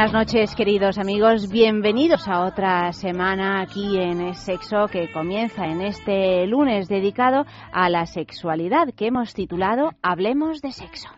[0.00, 1.50] Buenas noches, queridos amigos.
[1.50, 8.06] Bienvenidos a otra semana aquí en Sexo que comienza en este lunes dedicado a la
[8.06, 11.10] sexualidad que hemos titulado Hablemos de sexo.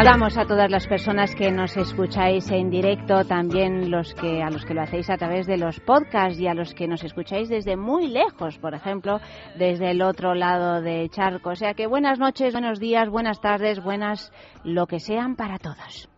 [0.00, 4.64] Saludamos a todas las personas que nos escucháis en directo, también los que a los
[4.64, 7.76] que lo hacéis a través de los podcasts y a los que nos escucháis desde
[7.76, 9.20] muy lejos, por ejemplo,
[9.58, 11.50] desde el otro lado de charco.
[11.50, 14.32] O sea que buenas noches, buenos días, buenas tardes, buenas
[14.64, 16.08] lo que sean para todos.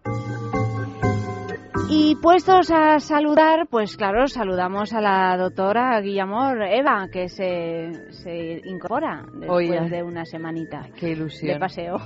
[1.88, 8.60] Y puestos a saludar, pues claro, saludamos a la doctora Guillamor Eva, que se, se
[8.64, 10.88] incorpora después de una semanita.
[10.98, 11.54] Qué ilusión.
[11.54, 11.98] De paseo.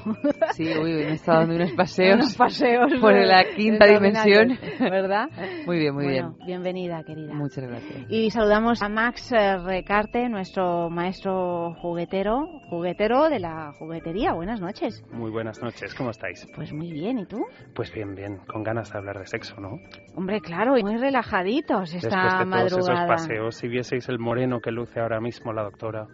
[0.52, 2.16] Sí, uy, me he estado dando unos paseos.
[2.16, 2.92] unos paseos.
[3.00, 4.58] Por la quinta dimensión.
[4.78, 5.28] ¿Verdad?
[5.66, 6.46] Muy bien, muy bueno, bien.
[6.46, 7.34] Bienvenida, querida.
[7.34, 8.06] Muchas gracias.
[8.08, 14.32] Y saludamos a Max eh, Recarte, nuestro maestro juguetero, juguetero de la juguetería.
[14.32, 15.02] Buenas noches.
[15.12, 16.46] Muy buenas noches, ¿cómo estáis?
[16.54, 17.44] Pues muy bien, ¿y tú?
[17.74, 19.78] Pues bien, bien, con ganas de hablar de sexo, ¿no?
[20.14, 22.68] Hombre, claro, y muy relajaditos esta Después de madrugada.
[22.68, 26.06] todos esos paseos, si vieseis el moreno que luce ahora mismo la doctora.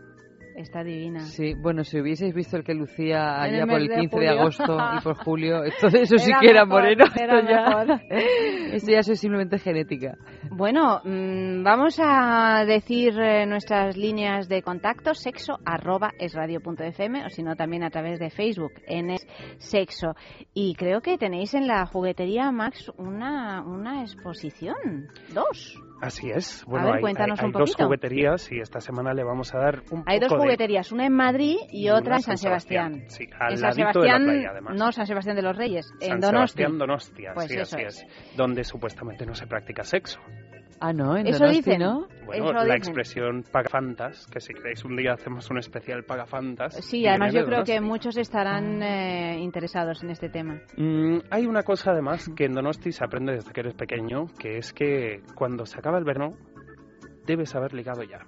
[0.57, 1.21] Está divina.
[1.21, 4.01] Sí, bueno, si hubieseis visto el que lucía En allá el por el de 15
[4.03, 4.41] de, julio.
[4.41, 7.05] agosto y por julio, entonces eso sí Era que era mejor, moreno.
[7.21, 8.17] era esto ya,
[8.77, 10.17] esto ya es simplemente genética.
[10.51, 17.43] Bueno, mm, vamos a decir eh, nuestras líneas de contacto, sexo arroba esradio.fm o si
[17.43, 19.27] no también a través de Facebook en es
[19.59, 20.15] sexo.
[20.55, 25.81] Y creo que tenéis en la juguetería Max una, una exposición, dos.
[26.03, 26.63] Así es.
[26.63, 27.85] A Bueno, ver, hay, cuéntanos hay- hay un dos poquito.
[27.85, 31.07] jugueterías y esta semana le vamos a dar un Hay dos poco de- jugueterías, una
[31.07, 33.05] en Madrid y otra una en San Sebastián.
[33.07, 34.77] Sí, al en San Sebastián, de la playa, además.
[34.77, 36.57] no San Sebastián de los Reyes, en San Donosti.
[36.59, 38.03] Sebastián Donostia, Pues sí, así es.
[38.03, 38.37] es.
[38.37, 40.21] Donde supuestamente no se practica sexo.
[40.85, 41.81] Ah, no, en Eso Donosti, dicen.
[41.81, 42.09] ¿no?
[42.27, 42.77] Bueno, Eso la dicen.
[42.77, 46.75] expresión pagafantas, que si queréis un día hacemos un especial pagafantas.
[46.85, 50.61] Sí, además de yo creo que muchos estarán eh, interesados en este tema.
[50.77, 54.59] Mm, hay una cosa además que en Donosti se aprende desde que eres pequeño, que
[54.59, 56.37] es que cuando se acaba el verano
[57.27, 58.19] debes haber ligado ya.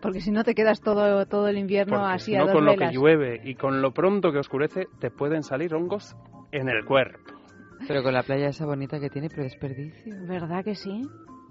[0.00, 2.54] Porque si no te quedas todo, todo el invierno Porque así si a no dos
[2.54, 6.16] con lo que llueve y con lo pronto que oscurece te pueden salir hongos
[6.52, 7.18] en el cuerpo.
[7.86, 10.14] Pero con la playa esa bonita que tiene, pero desperdicio.
[10.26, 11.02] ¿Verdad que sí?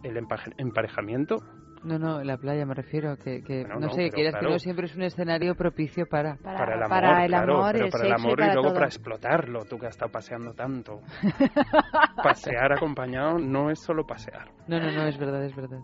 [0.03, 0.17] El
[0.57, 1.43] emparejamiento
[1.83, 4.53] No, no, la playa me refiero, que, que Bueno, no, no, sé, quieras que claro.
[4.53, 6.35] no siempre es un escenario propicio para...
[6.37, 8.53] Para, para el amor, para el claro, amor, el para el sexo amor y para
[8.53, 8.73] luego todo.
[8.75, 11.01] para explotarlo, tú que has estado paseando tanto.
[12.23, 14.49] Pasear acompañado no es solo pasear.
[14.67, 15.79] No, no, no, es verdad, es verdad.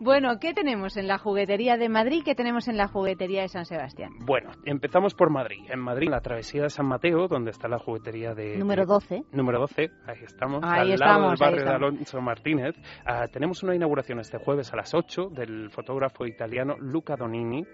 [0.00, 2.22] Bueno, ¿qué tenemos en la juguetería de Madrid?
[2.24, 4.10] ¿Qué tenemos en la juguetería de San Sebastián?
[4.24, 5.58] Bueno, empezamos por Madrid.
[5.70, 8.56] En Madrid, la travesía de San Mateo, donde está la juguetería de...
[8.56, 9.22] Número de- 12.
[9.32, 11.70] Número 12, ahí estamos, Ahí al lado del barrio de.
[11.70, 12.74] Alonso Martínez.
[13.04, 17.64] Ah, tenemos una inauguración este jueves a las 8 del fotógrafo italiano Luca Donini.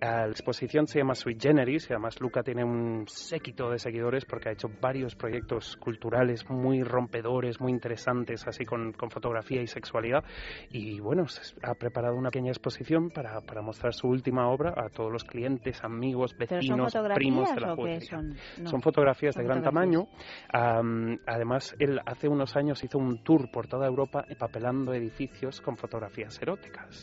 [0.00, 4.24] Ah, la exposición se llama Sui Generis y además Luca tiene un séquito de seguidores
[4.24, 9.66] porque ha hecho varios proyectos culturales muy rompedores, muy interesantes, así con, con fotografía y
[9.66, 10.24] sexualidad.
[10.70, 11.24] Y bueno,
[11.62, 15.82] ha preparado una pequeña exposición para, para mostrar su última obra a todos los clientes,
[15.82, 18.08] amigos, ¿Pero son vecinos, primos de la juguetería.
[18.08, 18.34] son?
[18.62, 18.70] No.
[18.70, 20.06] Son fotografías Son de gran fotografías.
[20.06, 20.08] tamaño.
[20.52, 25.76] Am, además, él hace unos años hizo un tour por toda Europa empapelando edificios con
[25.76, 26.97] fotografías eróticas,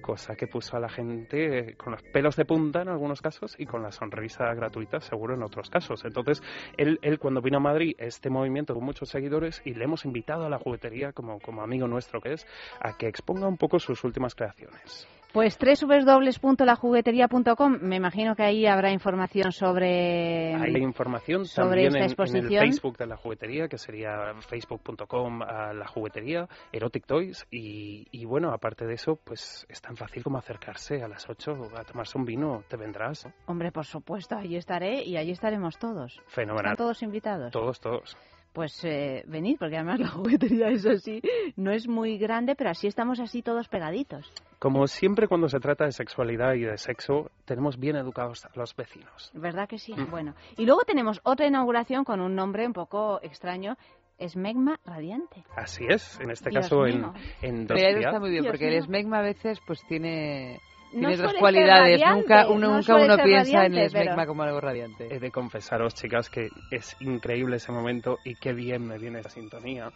[0.00, 3.54] Cosa que puso a la gente eh, con los pelos de punta en algunos casos
[3.58, 6.04] y con la sonrisa gratuita seguro en otros casos.
[6.04, 6.42] Entonces,
[6.78, 10.46] él, él cuando vino a Madrid, este movimiento tuvo muchos seguidores y le hemos invitado
[10.46, 12.46] a la juguetería, como, como amigo nuestro que es,
[12.80, 15.06] a que exponga un poco sus últimas creaciones.
[15.32, 22.02] Pues www.lajugueteria.com, me imagino que ahí habrá información sobre Hay información sobre también esta en-
[22.04, 22.52] en, exposición.
[22.64, 28.24] el Facebook de la juguetería, que sería facebook.com a la juguetería, Erotic Toys, y, y
[28.24, 32.18] bueno, aparte de eso, pues es tan fácil como acercarse a las 8 a tomarse
[32.18, 33.24] un vino, te vendrás.
[33.26, 33.32] ¿no?
[33.46, 36.20] Hombre, por supuesto, allí estaré y allí estaremos todos.
[36.26, 36.72] Fenomenal.
[36.72, 37.52] ¿Están todos invitados?
[37.52, 38.16] Todos, todos.
[38.52, 41.22] Pues eh, venid, porque además la juguetería es así,
[41.56, 44.32] no es muy grande, pero así estamos así todos pegaditos.
[44.58, 48.74] Como siempre cuando se trata de sexualidad y de sexo, tenemos bien educados a los
[48.74, 49.30] vecinos.
[49.34, 49.94] ¿Verdad que sí?
[49.94, 50.10] Mm.
[50.10, 53.76] Bueno, y luego tenemos otra inauguración con un nombre un poco extraño,
[54.18, 55.44] Esmegma Radiante.
[55.56, 57.14] Así es, en este Dios caso en, mío.
[57.40, 58.08] en Pero ya Dostia.
[58.08, 60.60] está muy bien, Dios porque el esmegma a veces pues tiene,
[60.90, 62.00] tiene otras cualidades.
[62.00, 65.14] radiante, nunca uno, no nunca uno piensa en el radiante, pero- como algo radiante.
[65.14, 69.30] He de confesaros, chicas, que es increíble ese momento y qué bien me viene esa
[69.30, 69.90] sintonía.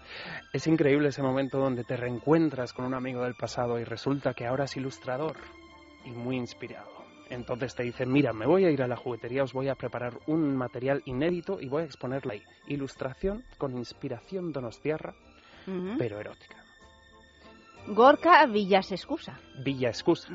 [0.52, 4.46] Es increíble ese momento donde te reencuentras con un amigo del pasado y resulta que
[4.46, 5.37] ahora es ilustrador
[6.05, 6.93] y muy inspirado.
[7.31, 10.12] Entonces te dice, mira, me voy a ir a la juguetería, os voy a preparar
[10.26, 12.43] un material inédito y voy a exponerlo ahí.
[12.69, 15.14] Ilustración con inspiración donostiarra,
[15.67, 15.96] Ujú.
[15.99, 16.56] pero erótica.
[17.88, 19.38] Gorka Villas Excusa.
[19.62, 20.29] Villa excusa.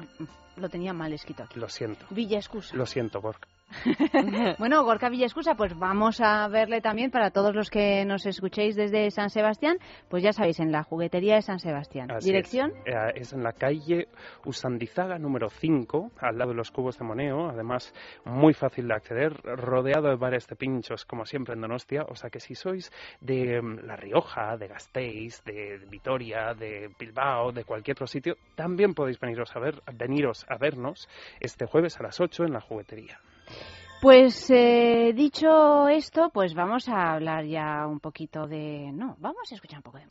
[0.59, 1.59] Lo tenía mal escrito aquí.
[1.59, 2.05] Lo siento.
[2.09, 2.75] Villa Excusa.
[2.75, 3.47] Lo siento, Gorka.
[4.59, 8.75] Bueno, Gorka Villa Excusa, pues vamos a verle también para todos los que nos escuchéis
[8.75, 9.77] desde San Sebastián,
[10.09, 12.11] pues ya sabéis, en la juguetería de San Sebastián.
[12.11, 12.93] Así Dirección, Es.
[12.93, 14.07] Eh, es en la calle
[14.45, 17.49] Usandizaga número 5, al lado de los cubos de Moneo.
[17.49, 17.93] Además,
[18.25, 22.03] muy fácil de acceder, rodeado de bares de pinchos, como siempre en Donostia.
[22.09, 22.91] O sea que si sois
[23.21, 28.93] de mm, La Rioja, de Gasteiz, de Vitoria, de Bilbao, de cualquier otro sitio, también
[28.93, 31.07] podéis veniros a, ver, veniros a vernos
[31.39, 33.19] este jueves a las 8 en la juguetería.
[34.01, 38.91] Pues eh, dicho esto, pues vamos a hablar ya un poquito de...
[38.93, 40.05] No, vamos a escuchar un poco de...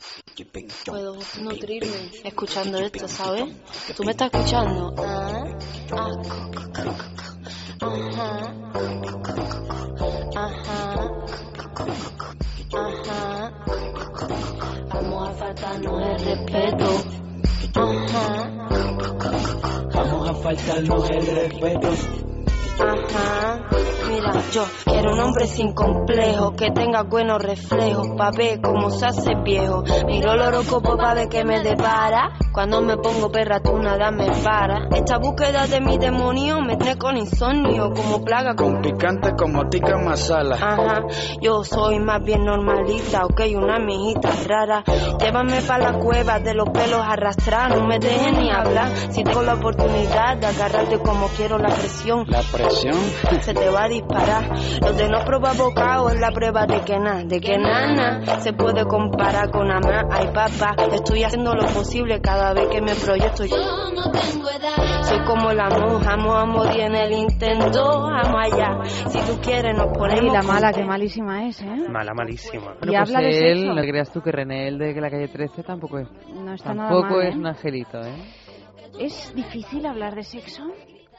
[0.84, 3.46] Puedo nutrirme escuchando esto, ¿sabes?
[3.96, 4.94] ¿Tú me estás escuchando?
[4.98, 5.44] Ah,
[5.92, 6.48] ah.
[7.80, 8.52] Ajá,
[10.36, 11.08] ajá,
[12.74, 13.52] ajá.
[14.88, 16.86] Vamos a faltarnos el respeto.
[17.74, 18.68] Ajá,
[19.94, 22.27] Vamos a faltarnos el respeto.
[22.80, 23.58] Ajá,
[24.08, 29.06] mira, yo quiero un hombre sin complejo, que tenga buenos reflejos, pa' ver cómo se
[29.06, 29.82] hace viejo.
[30.06, 32.30] Miro el horóscopo pa' ver qué me depara.
[32.52, 34.88] Cuando me pongo perra, tú nada me para.
[34.94, 39.96] Esta búsqueda de mi demonio me trae con insomnio, como plaga con Picante como tica
[39.98, 40.56] masala.
[40.56, 41.02] Ajá,
[41.40, 44.84] yo soy más bien normalita, ok, una mijita rara.
[45.20, 48.88] Llévame pa' la cueva de los pelos arrastrar, no me dejes ni hablar.
[49.10, 52.67] Si tengo la oportunidad de agarrarte como quiero la presión, La presión.
[53.40, 54.44] se te va a disparar.
[54.80, 58.52] Lo de no probar bocado es la prueba de que nada, de que nada se
[58.52, 60.06] puede comparar con amar.
[60.10, 63.44] Ay, papá, estoy haciendo lo posible cada vez que me proyecto.
[63.44, 63.56] Yo
[63.94, 65.02] no tengo edad.
[65.02, 68.78] Soy como la monja, amo a morir en el intento, amo allá.
[69.08, 70.32] Si tú quieres, nos ponemos.
[70.32, 71.88] la mala, qué malísima es, ¿eh?
[71.88, 72.74] Mala, malísima.
[72.82, 73.74] Y pues habla de él, sexo.
[73.74, 76.90] no creas tú que René, el de la calle 13, tampoco es, No está nada
[76.90, 77.38] tampoco mal, es ¿eh?
[77.38, 78.14] un angelito, ¿eh?
[78.98, 80.62] ¿Es difícil hablar de sexo?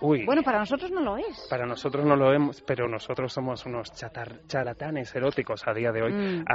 [0.02, 0.26] Uy.
[0.26, 1.48] Bueno, para nosotros no lo es.
[1.50, 6.02] Para nosotros no lo vemos, pero nosotros somos unos chatar- charlatanes eróticos a día de
[6.04, 6.14] hoy.
[6.14, 6.46] Mm.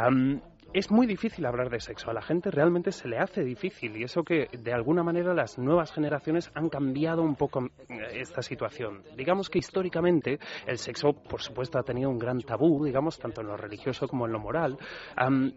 [0.74, 2.10] Es muy difícil hablar de sexo.
[2.10, 5.56] A la gente realmente se le hace difícil y eso que de alguna manera las
[5.56, 9.02] nuevas generaciones han cambiado un poco eh, esta situación.
[9.16, 13.46] Digamos que históricamente el sexo, por supuesto, ha tenido un gran tabú, digamos, tanto en
[13.46, 14.76] lo religioso como en lo moral.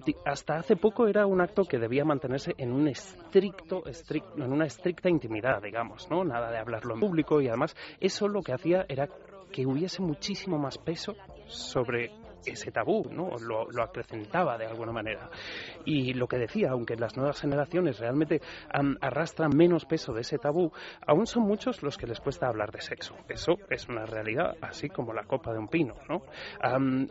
[0.06, 4.52] Di- hasta hace poco era un acto que debía mantenerse en un estricto, estric- en
[4.54, 6.24] una estricta intimidad, digamos, ¿no?
[6.24, 9.10] Nada de hablarlo en público y además eso lo que hacía era
[9.52, 11.16] que hubiese muchísimo más peso
[11.48, 12.12] sobre
[12.52, 13.38] ese tabú, ¿no?
[13.40, 15.30] Lo, lo acrecentaba de alguna manera.
[15.86, 20.38] Y lo que decía, aunque las nuevas generaciones realmente am, arrastran menos peso de ese
[20.38, 20.72] tabú,
[21.06, 23.16] aún son muchos los que les cuesta hablar de sexo.
[23.28, 26.24] Eso es una realidad, así como la copa de un pino, ¿no?
[26.62, 27.08] Am,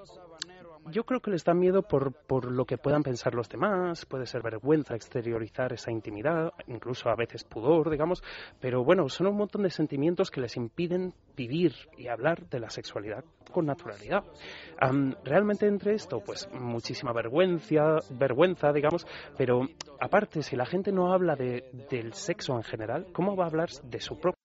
[0.90, 4.26] yo creo que les da miedo por, por lo que puedan pensar los demás, puede
[4.26, 8.22] ser vergüenza exteriorizar esa intimidad, incluso a veces pudor, digamos,
[8.60, 12.70] pero bueno, son un montón de sentimientos que les impiden vivir y hablar de la
[12.70, 14.24] sexualidad con naturalidad.
[14.78, 19.62] Am, realmente entre esto, pues muchísima vergüenza, vergüenza, digamos, pero
[20.00, 23.68] aparte, si la gente no habla de, del sexo en general, ¿cómo va a hablar
[23.84, 24.35] de su propio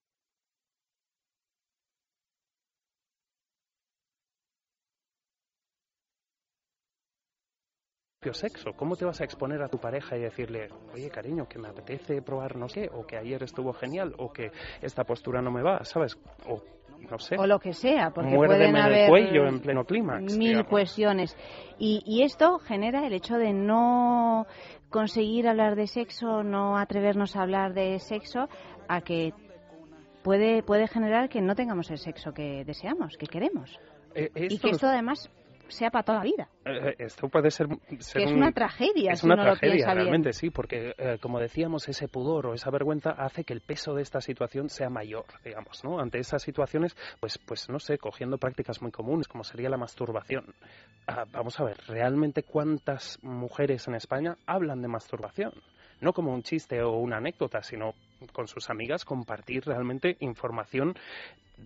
[8.32, 8.74] sexo.
[8.74, 12.22] ¿Cómo te vas a exponer a tu pareja y decirle, oye cariño, que me apetece
[12.22, 14.52] probar no sé, o que ayer estuvo genial, o que
[14.82, 16.16] esta postura no me va, ¿sabes?
[16.48, 16.62] O
[17.10, 17.36] no sé.
[17.40, 20.70] O lo que sea, porque Muérdeme pueden el cuello en pleno clímax, mil digamos.
[20.70, 21.36] cuestiones.
[21.80, 24.46] Y, y esto genera el hecho de no
[24.92, 28.50] conseguir hablar de sexo, no atrevernos a hablar de sexo,
[28.88, 29.34] a que
[30.22, 33.80] puede, puede generar que no tengamos el sexo que deseamos, que queremos.
[34.14, 35.32] Eh, Y que esto además
[35.72, 36.48] sea para toda la vida.
[36.66, 37.68] Eh, esto puede ser,
[38.00, 39.96] ser es un- una tragedia es si una uno lo tragedia bien.
[39.98, 43.94] realmente sí porque eh, como decíamos ese pudor o esa vergüenza hace que el peso
[43.96, 48.38] de esta situación sea mayor digamos no ante esas situaciones pues pues no sé cogiendo
[48.38, 50.46] prácticas muy comunes como sería la masturbación
[51.08, 55.52] Ah, vamos a ver realmente cuántas mujeres en España hablan de masturbación
[56.00, 57.96] no como un chiste o una anécdota sino
[58.34, 60.94] con sus amigas compartir realmente información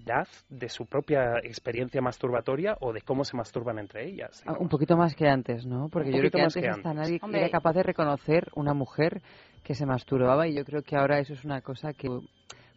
[0.03, 4.67] dad de su propia experiencia masturbatoria o de cómo se masturban entre ellas Ah, Un
[4.69, 5.89] poquito más que antes, ¿no?
[5.89, 7.01] Porque yo creo que más antes que hasta antes.
[7.03, 7.39] nadie Hombre.
[7.41, 9.21] era capaz de reconocer una mujer
[9.63, 12.07] que se masturbaba y yo creo que ahora eso es una cosa que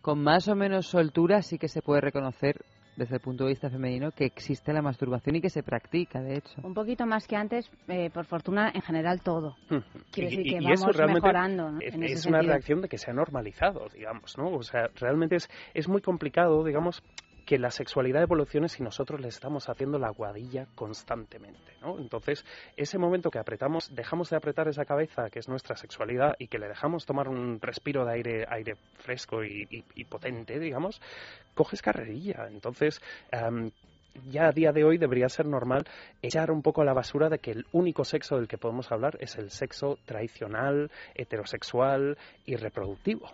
[0.01, 2.65] con más o menos soltura sí que se puede reconocer
[2.99, 6.39] desde el punto de vista femenino que existe la masturbación y que se practica, de
[6.39, 6.61] hecho.
[6.65, 9.57] Un poquito más que antes, eh, por fortuna, en general todo.
[10.11, 11.81] Quiere decir que eso vamos realmente mejorando, ¿no?
[11.81, 12.53] Es, en ese es una sentido.
[12.53, 14.51] reacción de que se ha normalizado, digamos, ¿no?
[14.51, 17.03] O sea, realmente es, es muy complicado, digamos,
[17.49, 21.99] que la sexualidad evolucione si nosotros le estamos haciendo la guadilla constantemente, ¿no?
[21.99, 22.45] Entonces,
[22.77, 26.59] ese momento que apretamos, dejamos de apretar esa cabeza que es nuestra sexualidad y que
[26.59, 31.01] le dejamos tomar un respiro de aire, aire fresco y, potente, digamos,
[31.55, 32.49] coges carrerilla.
[32.51, 33.01] Entonces,
[33.33, 33.71] em,
[34.29, 35.87] ya a día de hoy debería ser normal
[36.21, 39.17] echar un poco a la basura de que el único sexo del que podemos hablar
[39.21, 43.31] es el sexo tradicional, heterosexual y reproductivo.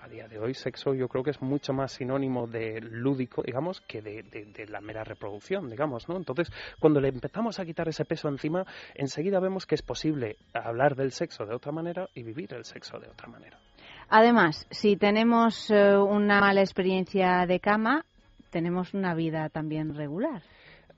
[0.00, 3.80] A día de hoy, sexo yo creo que es mucho más sinónimo de lúdico, digamos,
[3.80, 6.16] que de, la mera reproducción, digamos, ¿no?
[6.16, 8.64] Entonces, cuando le empezamos a quitar ese peso encima,
[8.94, 12.98] enseguida vemos que es posible hablar del sexo de otra manera y vivir el sexo
[13.00, 13.58] de otra manera.
[14.08, 18.04] Además, si tenemos eh, una mala experiencia de cama,
[18.50, 20.42] tenemos una vida también regular.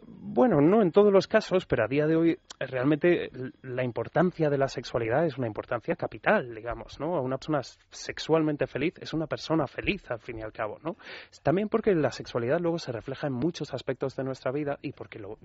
[0.07, 3.31] Bueno, no en todos los casos, pero a día de hoy eh, realmente
[3.63, 7.21] la importancia de la sexualidad es una importancia capital, digamos, ¿no?
[7.21, 10.97] Una persona sexualmente feliz es una persona feliz, al fin y al cabo, ¿no?
[11.43, 15.19] También porque la sexualidad luego se refleja en muchos aspectos de nuestra vida y porque,
[15.19, 15.39] lo,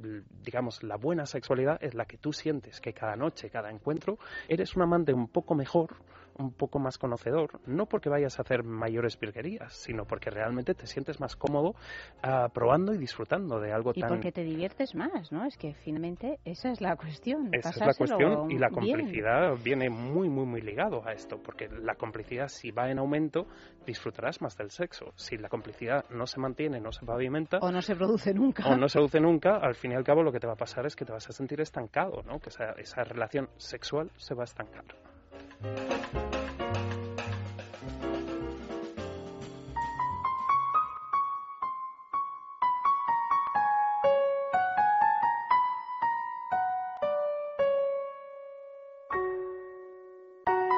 [0.43, 4.75] digamos, la buena sexualidad es la que tú sientes que cada noche, cada encuentro, eres
[4.75, 5.95] un amante un poco mejor,
[6.37, 10.87] un poco más conocedor, no porque vayas a hacer mayores virguerías, sino porque realmente te
[10.87, 11.75] sientes más cómodo
[12.23, 15.45] ah, probando y disfrutando de algo Y tan porque te diviertes más, ¿no?
[15.45, 17.49] Es que finalmente esa es la cuestión.
[17.53, 18.95] esa es la cuestión y la bien.
[18.95, 23.47] complicidad viene muy, muy, muy ligado a esto, porque la complicidad si va en aumento,
[23.85, 25.13] disfrutarás más del sexo.
[25.15, 28.67] Si la complicidad no se mantiene, no se pavimenta O no se produce nunca.
[28.67, 30.57] o no se produce nunca, al fin y al cabo lo que te va a
[30.57, 32.39] pasar es que te vas a sentir estancado, ¿no?
[32.39, 34.85] Que esa, esa relación sexual se va a estancar.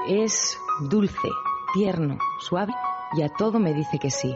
[0.08, 0.58] Es
[0.90, 1.28] dulce,
[1.74, 2.74] tierno, suave
[3.14, 4.34] y a todo me dice que sí.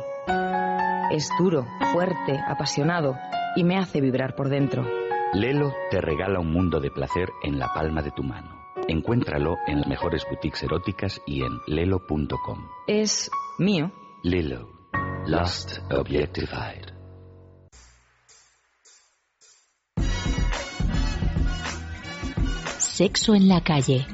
[1.11, 3.15] Es duro, fuerte, apasionado
[3.55, 4.85] y me hace vibrar por dentro.
[5.33, 8.60] Lelo te regala un mundo de placer en la palma de tu mano.
[8.87, 12.67] Encuéntralo en las mejores boutiques eróticas y en lelo.com.
[12.87, 13.91] Es mío.
[14.23, 14.69] Lelo.
[15.25, 16.91] Lust Objectified.
[22.79, 24.05] Sexo en la calle.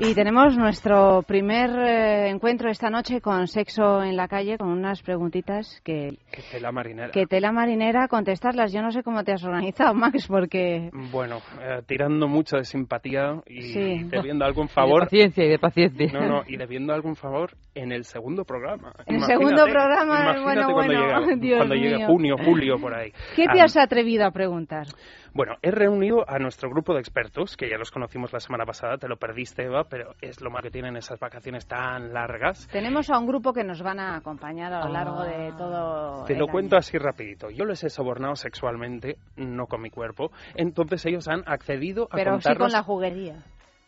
[0.00, 5.02] Y tenemos nuestro primer eh, encuentro esta noche con sexo en la calle, con unas
[5.02, 7.10] preguntitas que, Que tela marinera.
[7.10, 8.72] que tela marinera contestarlas.
[8.72, 13.42] Yo no sé cómo te has organizado, Max, porque Bueno, eh, tirando mucho de simpatía
[13.46, 14.04] y Sí.
[14.04, 15.00] debiendo algún Y de favor.
[15.04, 16.12] paciencia y de paciencia.
[16.12, 18.92] No, no, y debiendo algún favor en el segundo programa.
[19.04, 22.06] En el Imagínate, segundo programa, bueno, cuando bueno, llegue, Dios cuando llegue mío.
[22.06, 23.10] junio, julio, por ahí.
[23.34, 24.86] ¿qué te Ah, has atrevido a preguntar?
[25.34, 28.96] Bueno, he reunido a nuestro grupo de expertos, que ya los conocimos la semana pasada,
[28.96, 32.68] te lo perdiste, Eva, pero es lo más que tienen esas vacaciones tan largas.
[32.68, 36.24] Tenemos a un grupo que nos van a acompañar a lo largo de todo.
[36.24, 36.52] Te el lo año.
[36.52, 37.50] cuento así rapidito.
[37.50, 40.30] Yo les he sobornado sexualmente, no con mi cuerpo.
[40.54, 42.58] Entonces ellos han accedido a Pero sí contarnos...
[42.58, 43.44] con la juguería.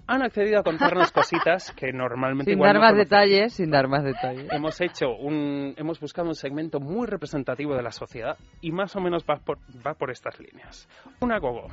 [0.07, 3.87] Han accedido a contarnos cositas que normalmente Sin igual dar no más detalles, sin dar
[3.87, 4.49] más detalles.
[4.50, 9.00] Hemos hecho un, hemos buscado un segmento muy representativo de la sociedad y más o
[9.00, 10.88] menos va por, va por estas líneas.
[11.21, 11.69] Una gogo,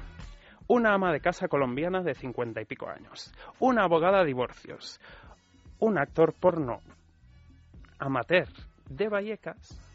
[0.67, 4.99] una ama de casa colombiana de cincuenta y pico años, una abogada de divorcios,
[5.79, 6.81] un actor porno
[7.99, 8.47] amateur
[8.89, 9.86] de Vallecas,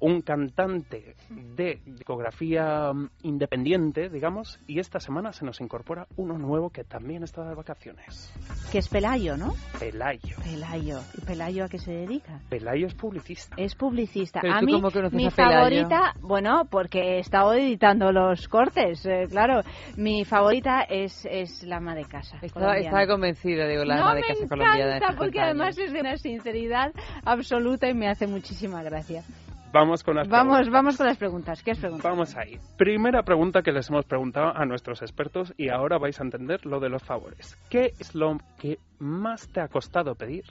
[0.00, 6.70] un cantante de discografía mm, independiente, digamos, y esta semana se nos incorpora uno nuevo
[6.70, 8.32] que también está de vacaciones.
[8.72, 9.54] Que es Pelayo, ¿no?
[9.78, 10.36] Pelayo.
[10.42, 11.00] Pelayo.
[11.16, 12.40] ¿Y Pelayo a qué se dedica?
[12.48, 13.54] Pelayo es publicista.
[13.58, 14.40] Es publicista.
[14.40, 14.80] Pero a mí,
[15.12, 19.60] mi a favorita, bueno, porque he estado editando los cortes, eh, claro.
[19.96, 22.38] Mi favorita es, es la ama de casa.
[22.42, 24.94] Estaba, convencida, digo, la no ama de me casa encanta, colombiana.
[24.94, 25.50] de 50 porque años.
[25.50, 26.92] además es de una sinceridad
[27.24, 29.22] absoluta y me hace muchísima gracia.
[29.72, 30.72] Vamos con las Vamos, preguntas.
[30.72, 31.62] vamos con las preguntas.
[31.62, 32.08] ¿Qué es pregunta?
[32.08, 32.58] Vamos ahí.
[32.76, 36.80] Primera pregunta que les hemos preguntado a nuestros expertos y ahora vais a entender lo
[36.80, 37.56] de los favores.
[37.68, 40.44] ¿Qué es lo que más te ha costado pedir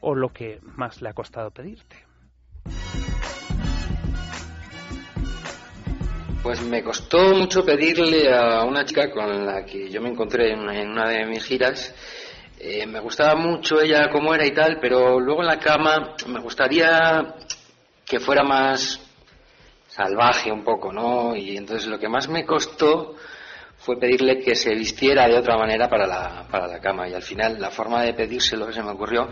[0.00, 2.04] o lo que más le ha costado pedirte?
[6.42, 10.60] Pues me costó mucho pedirle a una chica con la que yo me encontré en
[10.60, 11.94] una, en una de mis giras.
[12.60, 16.40] Eh, me gustaba mucho ella como era y tal, pero luego en la cama me
[16.40, 17.34] gustaría
[18.08, 19.00] que fuera más
[19.86, 21.36] salvaje un poco, ¿no?
[21.36, 23.16] Y entonces lo que más me costó
[23.76, 27.08] fue pedirle que se vistiera de otra manera para la, para la cama.
[27.08, 29.28] Y al final la forma de pedírselo que se me ocurrió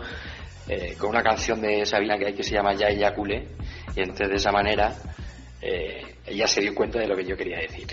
[0.67, 3.47] eh, con una canción de Sabina que hay que se llama Ya Eyacule.
[3.95, 4.93] Y entonces de esa manera
[5.61, 7.87] eh, ella se dio cuenta de lo que yo quería decir.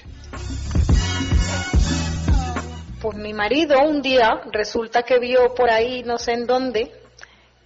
[3.00, 6.90] Pues mi marido un día resulta que vio por ahí, no sé en dónde,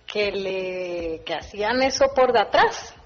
[0.06, 2.97] que le que hacían eso por de atrás.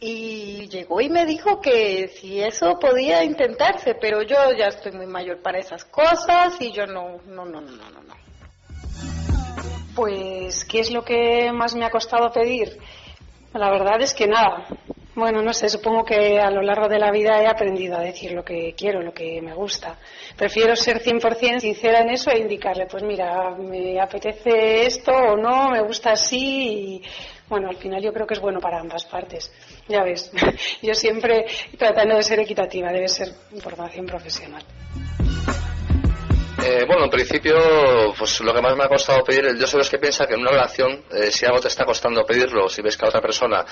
[0.00, 5.06] Y llegó y me dijo que si eso podía intentarse, pero yo ya estoy muy
[5.06, 8.14] mayor para esas cosas y yo no, no, no, no, no, no.
[9.96, 12.78] Pues, ¿qué es lo que más me ha costado pedir?
[13.52, 14.68] La verdad es que nada.
[15.16, 18.30] Bueno, no sé, supongo que a lo largo de la vida he aprendido a decir
[18.30, 19.98] lo que quiero, lo que me gusta.
[20.36, 25.70] Prefiero ser 100% sincera en eso e indicarle, pues mira, me apetece esto o no,
[25.70, 27.02] me gusta así y
[27.48, 29.52] bueno, al final yo creo que es bueno para ambas partes.
[29.88, 30.30] Ya ves,
[30.82, 31.46] yo siempre
[31.78, 33.28] tratando de ser equitativa, debe ser
[33.60, 34.64] formación profesional.
[36.64, 37.54] Eh, bueno, en principio,
[38.18, 40.40] pues lo que más me ha costado pedir, yo soy los que piensa que en
[40.40, 43.64] una relación, eh, si algo te está costando pedirlo, si ves que la otra persona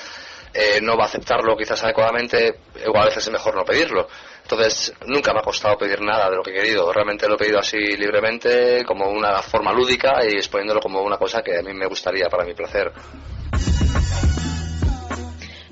[0.54, 4.06] eh, no va a aceptarlo quizás adecuadamente, igual a veces es mejor no pedirlo.
[4.40, 6.92] Entonces, nunca me ha costado pedir nada de lo que he querido.
[6.92, 11.42] Realmente lo he pedido así libremente, como una forma lúdica y exponiéndolo como una cosa
[11.42, 12.92] que a mí me gustaría para mi placer.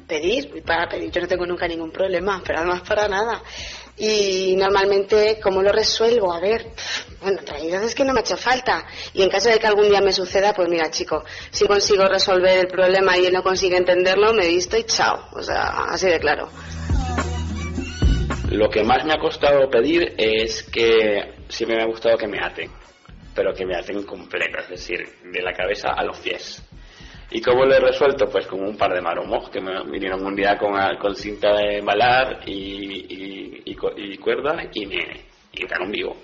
[0.07, 3.43] Pedir, para pedir yo no tengo nunca ningún problema, pero además para nada.
[3.97, 6.33] Y normalmente, ¿cómo lo resuelvo?
[6.33, 6.67] A ver,
[7.21, 8.87] bueno, hay veces que no me ha hecho falta.
[9.13, 12.59] Y en caso de que algún día me suceda, pues mira, chico, si consigo resolver
[12.59, 15.29] el problema y él no consigue entenderlo, me visto y chao.
[15.33, 16.49] O sea, así de claro.
[18.51, 22.39] Lo que más me ha costado pedir es que siempre me ha gustado que me
[22.39, 22.71] aten,
[23.35, 26.63] pero que me aten completo, es decir, de la cabeza a los pies.
[27.31, 28.27] ¿Y cómo lo he resuelto?
[28.31, 31.79] Pues con un par de maromos que me vinieron un día con, con cinta de
[31.79, 36.17] embalar y, y, y, y cuerda y me y entraron vivo.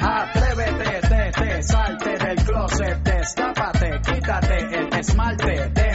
[0.00, 5.87] Atrévete, te, te, salte del closet, destápate, quítate el esmalte,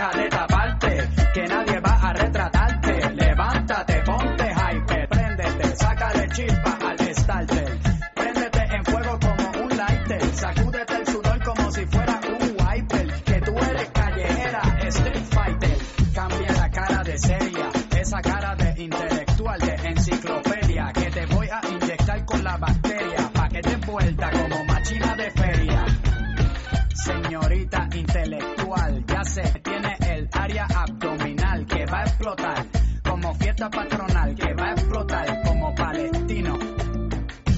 [32.34, 32.65] explotar
[33.04, 36.58] como fiesta patronal, que va a explotar como palestino.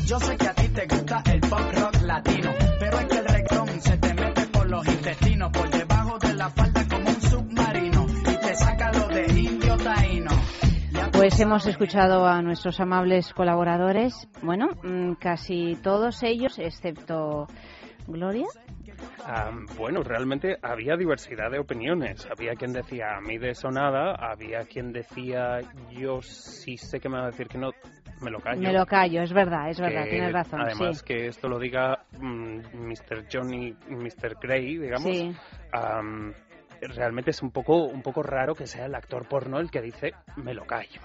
[0.06, 3.26] Yo sé que a ti te gusta el pop rock latino, pero es que el
[3.26, 8.06] reggaetón se te mete por los intestinos, por debajo de la falda como un submarino
[8.20, 10.32] y te saca lo de indio taíno.
[11.14, 17.48] Pues hemos escuchado a nuestros amables colaboradores, bueno, mm, casi todos ellos, excepto
[18.08, 18.46] Gloria.
[19.26, 22.28] Ah, bueno, realmente había diversidad de opiniones.
[22.30, 25.60] Había quien decía a mí de eso nada, había quien decía
[25.92, 27.72] yo sí sé que me va a decir que no,
[28.22, 28.62] me lo callo.
[28.62, 30.62] Me lo callo, es verdad, es verdad, Que, tienes razón.
[30.62, 31.06] Además sí.
[31.06, 33.26] que esto lo diga mm, Mr.
[33.32, 34.38] Johnny, Mr.
[34.42, 35.04] Grey, digamos.
[35.04, 35.36] Sí.
[35.72, 36.34] am,
[36.82, 40.14] realmente es un poco, un poco raro que sea el actor porno el que dice
[40.38, 41.02] me lo callo.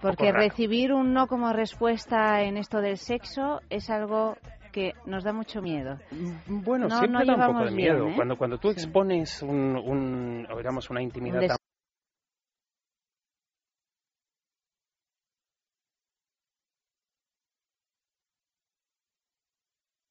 [0.00, 4.36] Porque recibir un no como respuesta en esto del sexo es algo
[4.72, 5.98] que nos da mucho miedo.
[6.46, 8.04] Bueno, no, siempre no da un poco de miedo.
[8.04, 8.16] Bien, ¿eh?
[8.16, 8.80] cuando, cuando tú sí.
[8.80, 11.58] expones un, un, digamos, una intimidad un tan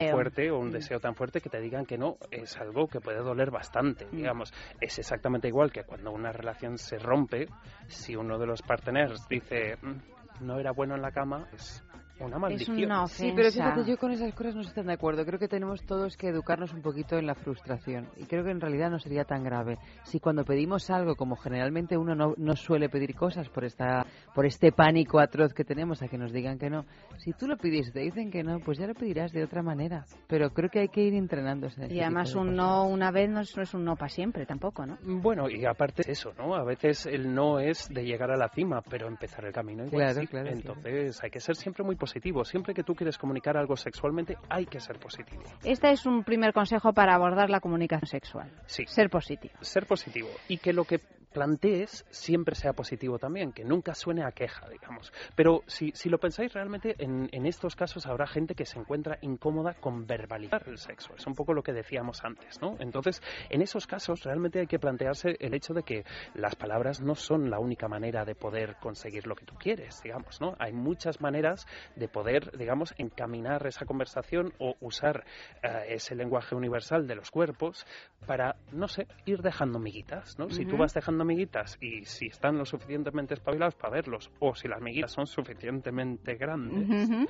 [0.09, 0.71] fuerte o un mm.
[0.71, 4.15] deseo tan fuerte que te digan que no es algo que puede doler bastante mm.
[4.15, 7.47] digamos es exactamente igual que cuando una relación se rompe
[7.87, 11.83] si uno de los partners dice mm, no era bueno en la cama es
[12.25, 12.77] una maldición.
[13.07, 15.25] Sí, pero fíjate, yo con esas cosas no estoy tan de acuerdo.
[15.25, 18.07] Creo que tenemos todos que educarnos un poquito en la frustración.
[18.17, 19.77] Y creo que en realidad no sería tan grave.
[20.03, 24.45] Si cuando pedimos algo, como generalmente uno no, no suele pedir cosas por, esta, por
[24.45, 26.85] este pánico atroz que tenemos a que nos digan que no,
[27.17, 29.61] si tú lo pides y te dicen que no, pues ya lo pedirás de otra
[29.61, 30.05] manera.
[30.27, 31.85] Pero creo que hay que ir entrenándose.
[31.85, 32.55] en Y además un cosas.
[32.57, 34.97] no una vez no es, no es un no para siempre tampoco, ¿no?
[35.03, 36.55] Bueno, y aparte de eso, ¿no?
[36.55, 40.01] A veces el no es de llegar a la cima, pero empezar el camino igual
[40.05, 40.27] Claro, sí.
[40.27, 42.43] claro, Entonces hay que ser siempre muy positivo.
[42.43, 45.43] Siempre que tú quieres comunicar algo sexualmente, hay que ser positivo.
[45.63, 48.51] Este es un primer consejo para abordar la comunicación sexual.
[48.65, 48.83] Sí.
[48.85, 49.53] Ser positivo.
[49.61, 50.27] Ser positivo.
[50.49, 50.99] Y que lo que
[51.33, 55.11] plantees siempre sea positivo también, que nunca suene a queja, digamos.
[55.35, 59.17] Pero si, si lo pensáis realmente, en, en estos casos habrá gente que se encuentra
[59.21, 61.13] incómoda con verbalizar el sexo.
[61.15, 62.75] Es un poco lo que decíamos antes, ¿no?
[62.79, 67.15] Entonces, en esos casos realmente hay que plantearse el hecho de que las palabras no
[67.15, 70.55] son la única manera de poder conseguir lo que tú quieres, digamos, ¿no?
[70.59, 75.25] Hay muchas maneras de poder, digamos, encaminar esa conversación o usar
[75.63, 77.85] eh, ese lenguaje universal de los cuerpos
[78.25, 80.49] para, no sé, ir dejando miguitas, ¿no?
[80.49, 84.67] Si tú vas dejando miguitas y si están lo suficientemente espabilados para verlos o si
[84.67, 87.27] las miguitas son suficientemente grandes,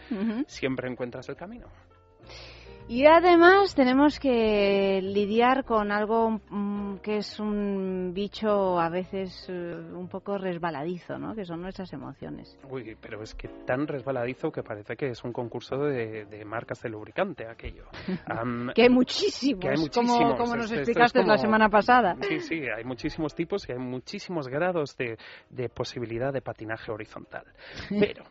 [0.47, 1.67] siempre encuentras el camino.
[2.87, 9.53] Y además tenemos que lidiar con algo mm, que es un bicho a veces eh,
[9.93, 11.33] un poco resbaladizo, ¿no?
[11.33, 12.57] Que son nuestras emociones.
[12.69, 16.81] Uy, pero es que tan resbaladizo que parece que es un concurso de, de marcas
[16.81, 17.85] de lubricante aquello.
[18.25, 20.35] Am, Que hay muchísimos, que hay como, muchísimos.
[20.37, 22.17] como nos Esto- esto es explicaste la como- semana pasada.
[22.27, 25.17] Sí, sí, hay muchísimos tipos y hay muchísimos grados de,
[25.49, 27.45] de posibilidad de patinaje horizontal.
[27.89, 28.25] Pero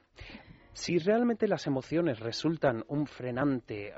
[0.72, 3.92] si realmente las emociones resultan un frenante,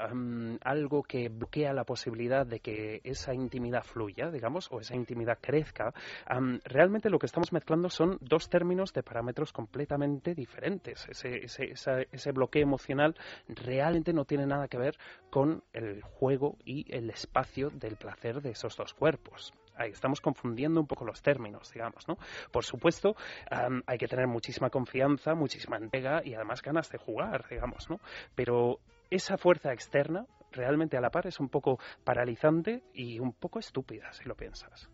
[0.63, 5.93] algo que bloquea la posibilidad de que esa intimidad fluya, digamos, o esa intimidad crezca,
[6.65, 11.07] realmente lo que estamos mezclando son dos términos de parámetros completamente diferentes.
[11.09, 11.45] Ese,
[12.11, 13.15] ese bloqueo emocional
[13.49, 14.97] realmente no tiene nada que ver
[15.31, 19.53] con el juego y el espacio del placer de esos dos cuerpos.
[19.79, 22.17] Estamos confundiendo un poco los términos, digamos, ¿no?
[22.51, 23.17] Por supuesto,
[23.87, 27.99] hay que tener muchísima confianza, muchísima entrega y además ganas de jugar, digamos, ¿no?
[28.35, 28.79] Pero
[29.11, 34.13] esa fuerza externa, realmente a la par, es un poco paralizante y un poco estúpida,
[34.13, 34.89] si lo piensas.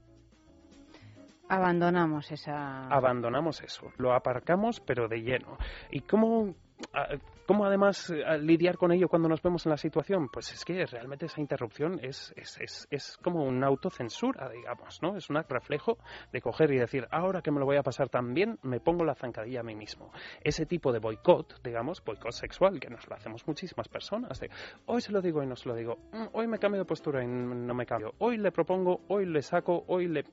[1.49, 2.89] Abandonamos esa...
[2.89, 5.57] Abandonamos eso, lo aparcamos, pero de lleno.
[5.91, 6.55] ¿Y cómo,
[6.93, 7.17] ah,
[7.49, 10.29] cómo además eh, lidiar con ello cuando nos vemos en la situación?
[10.29, 15.17] Pues es que realmente esa interrupción es, es, es, es como una autocensura, digamos, ¿no?
[15.17, 15.97] Es un reflejo
[16.31, 19.03] de coger y decir, ahora que me lo voy a pasar tan bien, me pongo
[19.03, 20.13] la zancadilla a mí mismo.
[20.45, 24.51] Ese tipo de boicot, digamos, boicot sexual, que nos lo hacemos muchísimas personas, de
[24.85, 27.25] hoy se lo digo y no se lo digo, "Mm, hoy me cambio de postura
[27.25, 30.25] y no me cambio, hoy le propongo, hoy le saco, hoy le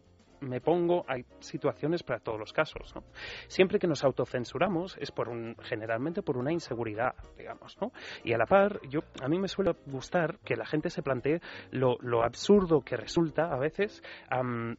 [0.41, 3.03] me pongo, hay situaciones para todos los casos, ¿no?
[3.47, 7.91] Siempre que nos autocensuramos es por un, generalmente por una inseguridad, digamos, ¿no?
[8.23, 11.41] Y a la par, yo, a mí me suele gustar que la gente se plantee
[11.71, 14.77] lo, lo absurdo que resulta a veces am,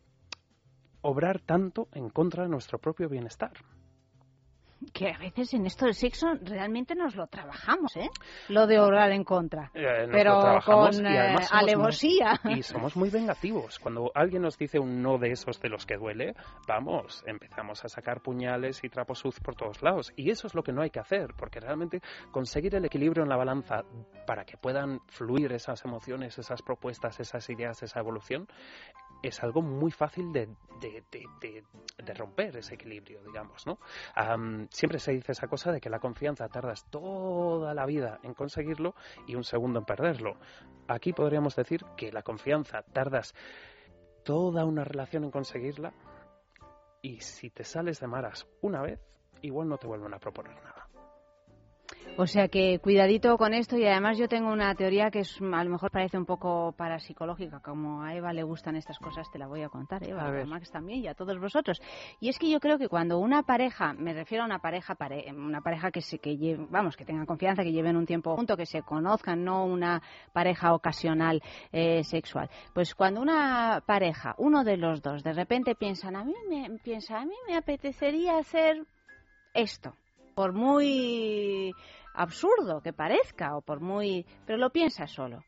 [1.02, 3.52] obrar tanto en contra de nuestro propio bienestar.
[4.92, 8.08] Que a veces en esto del sexo realmente nos lo trabajamos, ¿eh?
[8.48, 9.70] Lo de orar en contra.
[9.74, 12.40] Eh, Pero con y además eh, somos muy- alevosía.
[12.44, 13.78] y somos muy vengativos.
[13.78, 16.34] Cuando alguien nos dice un no de esos de los que duele,
[16.68, 20.12] vamos, empezamos a sacar puñales y trapos sucios por todos lados.
[20.14, 23.30] Y eso es lo que no hay que hacer, porque realmente conseguir el equilibrio en
[23.30, 23.82] la balanza
[24.26, 28.46] para que puedan fluir esas emociones, esas propuestas, esas ideas, esa evolución,
[29.22, 30.48] es algo muy fácil de,
[30.80, 31.64] de-
[32.14, 33.78] romper ese equilibrio, digamos, ¿no?
[34.70, 38.94] Siempre se dice esa cosa de que la confianza tardas toda la vida en conseguirlo
[39.26, 40.36] y un segundo en perderlo.
[40.88, 43.34] Aquí podríamos decir que la confianza tardas
[44.24, 45.92] toda una relación en conseguirla
[47.02, 49.00] y si te sales de maras una vez,
[49.42, 50.75] igual no te vuelven a proponer nada.
[52.18, 55.64] O sea que cuidadito con esto y además yo tengo una teoría que es, a
[55.64, 59.46] lo mejor parece un poco parapsicológica, como a Eva le gustan estas cosas, te la
[59.46, 60.44] voy a contar, Eva, A a.
[60.46, 61.78] Max también y a todos vosotros.
[62.18, 65.30] Y es que yo creo que cuando una pareja, me refiero a una pareja, pare-
[65.30, 68.56] una pareja que se, que lleve- vamos, que tengan confianza, que lleven un tiempo junto,
[68.56, 70.00] que se conozcan, no una
[70.32, 72.48] pareja ocasional eh, sexual.
[72.72, 77.20] Pues cuando una pareja, uno de los dos, de repente piensan, a mí me piensa,
[77.20, 78.86] a mí me apetecería hacer
[79.52, 79.92] esto,
[80.34, 81.74] por muy
[82.16, 85.44] absurdo que parezca o por muy pero lo piensa solo.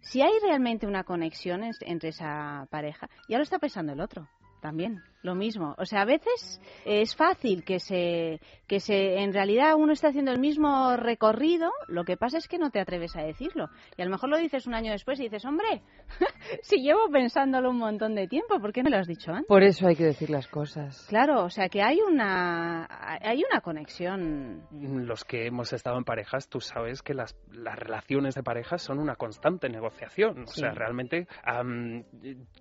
[0.00, 4.28] Si hay realmente una conexión en- entre esa pareja ya lo está pensando el otro
[4.60, 5.74] también lo mismo.
[5.78, 10.30] O sea, a veces es fácil que se, que se, en realidad uno está haciendo
[10.30, 13.70] el mismo recorrido, lo que pasa es que no te atreves a decirlo.
[13.96, 15.82] Y a lo mejor lo dices un año después y dices, hombre,
[16.62, 19.48] si llevo pensándolo un montón de tiempo, ¿por qué no lo has dicho antes?
[19.48, 21.06] Por eso hay que decir las cosas.
[21.08, 22.86] Claro, o sea que hay una,
[23.22, 24.66] hay una conexión.
[24.72, 28.98] Los que hemos estado en parejas, tú sabes que las, las relaciones de parejas son
[28.98, 30.42] una constante negociación.
[30.42, 32.04] O sea, realmente, am,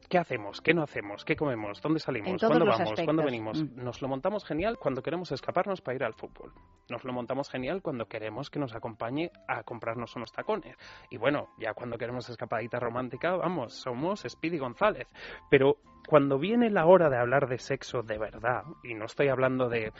[0.09, 0.61] ¿qué hacemos?
[0.61, 1.25] ¿Qué no hacemos?
[1.25, 1.81] ¿Qué comemos?
[1.81, 2.41] ¿Dónde salimos?
[2.59, 3.05] Todos ¿Cuándo los vamos?
[3.05, 3.25] ¿Cuándo aspectos.
[3.25, 3.63] venimos?
[3.63, 3.83] Mm.
[3.83, 6.51] Nos lo montamos genial cuando queremos escaparnos para ir al fútbol.
[6.89, 10.75] Nos lo montamos genial cuando queremos que nos acompañe a comprarnos unos tacones.
[11.09, 15.07] Y bueno, ya cuando queremos escapadita romántica, vamos, somos Speedy González.
[15.49, 19.69] Pero cuando viene la hora de hablar de sexo de verdad, y no estoy hablando
[19.69, 19.91] de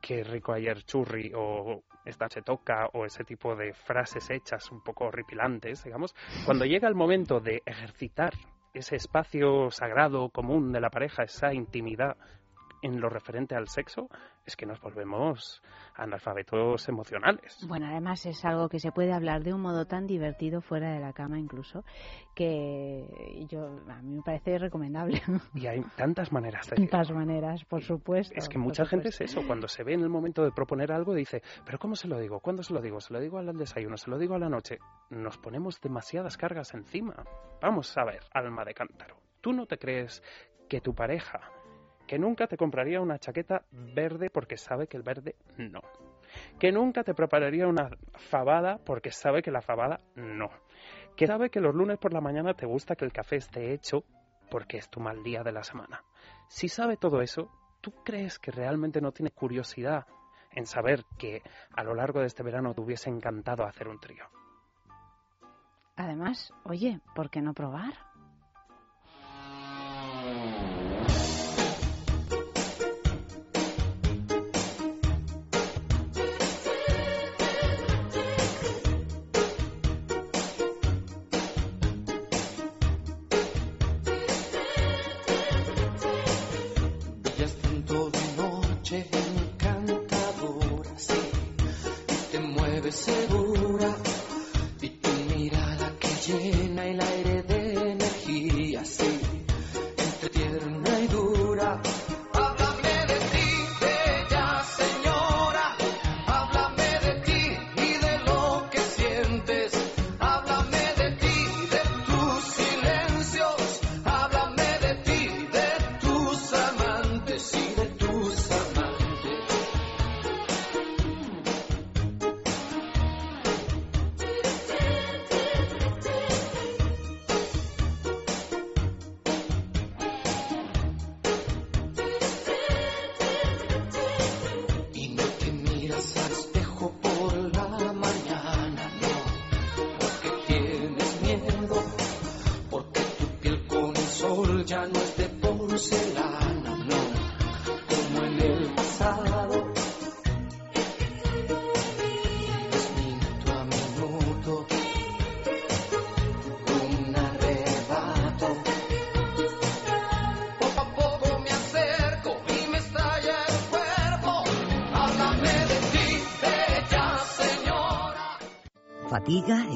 [0.00, 4.82] qué rico ayer churri o esta se toca o ese tipo de frases hechas un
[4.82, 6.14] poco horripilantes, digamos,
[6.44, 8.32] cuando llega el momento de ejercitar
[8.78, 12.16] ese espacio sagrado común de la pareja, esa intimidad
[12.86, 14.08] en lo referente al sexo,
[14.46, 15.62] es que nos volvemos
[15.96, 17.58] analfabetos emocionales.
[17.66, 21.00] Bueno, además es algo que se puede hablar de un modo tan divertido fuera de
[21.00, 21.84] la cama incluso,
[22.34, 25.20] que yo a mí me parece recomendable.
[25.54, 28.34] Y hay tantas maneras de Tantas maneras, por supuesto.
[28.36, 31.14] Es que mucha gente es eso, cuando se ve en el momento de proponer algo,
[31.14, 32.40] dice, pero ¿cómo se lo digo?
[32.40, 33.00] ¿Cuándo se lo digo?
[33.00, 33.96] ¿Se lo digo al desayuno?
[33.96, 34.78] ¿Se lo digo a la noche?
[35.10, 37.24] Nos ponemos demasiadas cargas encima.
[37.60, 40.22] Vamos a ver, alma de cántaro, ¿tú no te crees
[40.68, 41.40] que tu pareja,
[42.06, 45.80] que nunca te compraría una chaqueta verde porque sabe que el verde no?
[46.58, 50.50] Que nunca te prepararía una fabada porque sabe que la fabada no?
[51.16, 54.04] Que sabe que los lunes por la mañana te gusta que el café esté hecho
[54.50, 56.04] porque es tu mal día de la semana.
[56.48, 60.06] Si sabe todo eso, ¿tú crees que realmente no tiene curiosidad
[60.52, 61.42] en saber que
[61.72, 64.24] a lo largo de este verano te hubiese encantado hacer un trío?
[65.96, 67.94] Además, oye, ¿por qué no probar?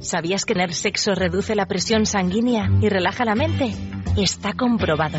[0.00, 3.74] ¿Sabías que tener sexo reduce la presión sanguínea y relaja la mente?
[4.16, 5.18] Está comprobado.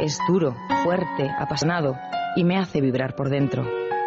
[0.00, 1.94] Es duro, fuerte, apasionado
[2.34, 3.64] y me hace vibrar por dentro.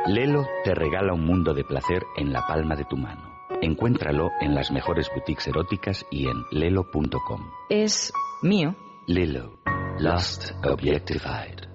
[0.08, 3.32] Lelo te regala un mundo de placer en la palma de tu mano.
[3.62, 7.41] Encuéntralo en las mejores boutiques eróticas y en lelo.com.
[7.69, 8.75] Es mío.
[9.06, 9.60] Lelo,
[9.99, 11.73] Lost Objectified.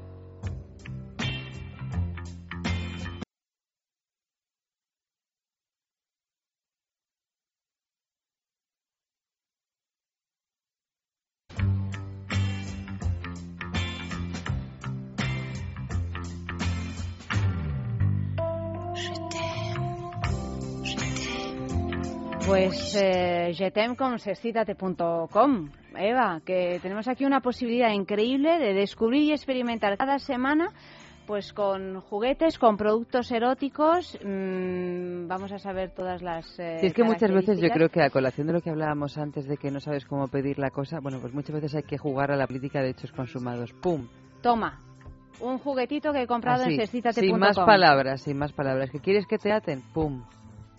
[22.48, 23.52] Pues eh,
[25.94, 30.70] Eva, que tenemos aquí una posibilidad increíble de descubrir y experimentar cada semana
[31.26, 36.58] pues con juguetes, con productos eróticos, mmm, vamos a saber todas las.
[36.58, 39.18] Eh, sí, es que muchas veces yo creo que a colación de lo que hablábamos
[39.18, 41.98] antes de que no sabes cómo pedir la cosa, bueno, pues muchas veces hay que
[41.98, 43.74] jugar a la política de hechos consumados.
[43.74, 44.08] ¡Pum!
[44.40, 44.80] Toma,
[45.40, 47.28] un juguetito que he comprado Así, en sexcitate.com.
[47.28, 48.90] sin más palabras, sin más palabras.
[48.90, 49.82] ¿Que quieres que te aten?
[49.92, 50.22] ¡Pum!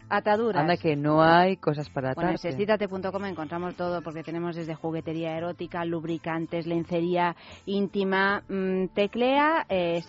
[0.09, 0.61] Ataduras.
[0.61, 2.35] Anda que no hay cosas para Bueno, en
[3.27, 8.43] encontramos todo porque tenemos desde juguetería erótica, lubricantes, lencería íntima.
[8.49, 10.01] mm, teclea eh,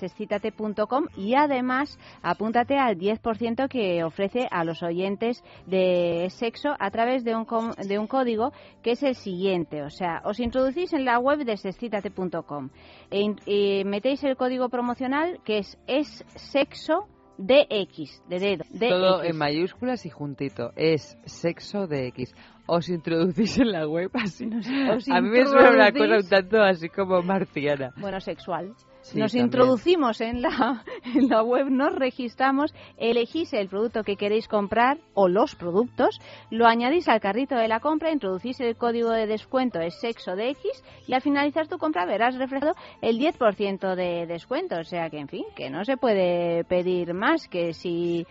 [1.17, 7.37] y además apúntate al 10% que ofrece a los oyentes de sexo a través de
[7.37, 9.83] un, com- de un código que es el siguiente.
[9.83, 12.71] O sea, os introducís en la web de sexcitate.com
[13.11, 17.07] e, y metéis el código promocional que es, es sexo
[17.41, 18.65] DX, de dedo.
[18.89, 19.31] Todo DX.
[19.31, 20.73] en mayúsculas y juntito.
[20.77, 22.35] Es sexo de X.
[22.67, 24.47] Os introducís en la web así.
[24.47, 27.93] os a mí me suena una cosa un tanto así como marciana.
[27.97, 28.75] bueno, sexual.
[29.03, 29.47] Sí, nos también.
[29.47, 30.85] introducimos en la,
[31.15, 36.67] en la web, nos registramos, elegís el producto que queréis comprar o los productos, lo
[36.67, 40.85] añadís al carrito de la compra, introducís el código de descuento, es sexo de X,
[41.07, 44.77] y al finalizar tu compra verás reflejado el 10% de descuento.
[44.79, 48.27] O sea que, en fin, que no se puede pedir más, que si,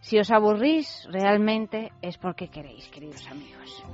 [0.00, 3.84] si os aburrís realmente es porque queréis, queridos amigos.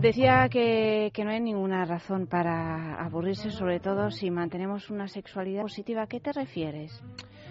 [0.00, 5.60] Decía que, que no hay ninguna razón para aburrirse, sobre todo si mantenemos una sexualidad
[5.60, 6.02] positiva.
[6.02, 7.02] ¿A qué te refieres,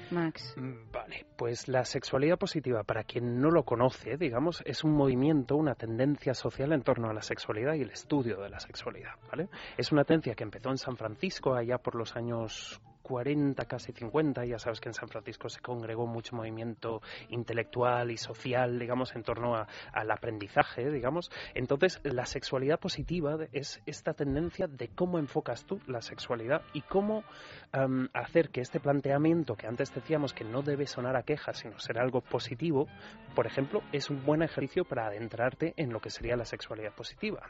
[0.09, 0.55] Max?
[0.57, 5.57] Mm, Vale, pues la sexualidad positiva, para quien no lo conoce, digamos, es un movimiento,
[5.57, 9.47] una tendencia social en torno a la sexualidad y el estudio de la sexualidad, ¿vale?
[9.77, 14.45] Es una tendencia que empezó en San Francisco allá por los años 40, casi 50,
[14.45, 19.23] ya sabes que en San Francisco se congregó mucho movimiento intelectual y social, digamos, en
[19.23, 21.29] torno a- al aprendizaje, digamos.
[21.53, 27.23] Entonces, la sexualidad positiva es esta tendencia de cómo enfocas tú la sexualidad y cómo
[27.71, 31.77] am, hacer que este planteamiento que antes decíamos que no debe sonar a queja, sino
[31.79, 32.88] ser algo positivo,
[33.35, 37.41] por ejemplo, es un buen ejercicio para adentrarte en lo que sería la sexualidad positiva.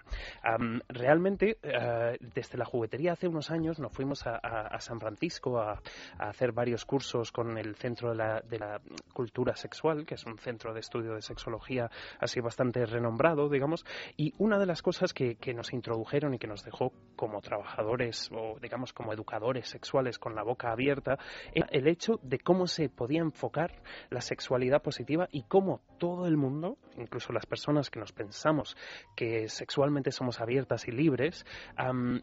[0.43, 5.82] Am, realmente, eh, desde la juguetería hace unos años nos fuimos a San Francisco a,
[6.17, 8.82] hacer varios cursos con el Centro de la, de la
[9.13, 13.86] Cultura Sexual, que es un centro de estudio de sexología así bastante renombrado, digamos,
[14.17, 18.60] y una de las cosas que, nos introdujeron y que nos dejó como trabajadores o
[18.62, 21.17] digamos como educadores sexuales con la boca abierta
[21.54, 26.38] era el hecho de cómo se podía enfocar la sexualidad positiva y cómo todo el
[26.38, 28.78] mundo, incluso las personas que nos pensamos
[29.15, 31.45] que sexualmente somos abiertas y libres,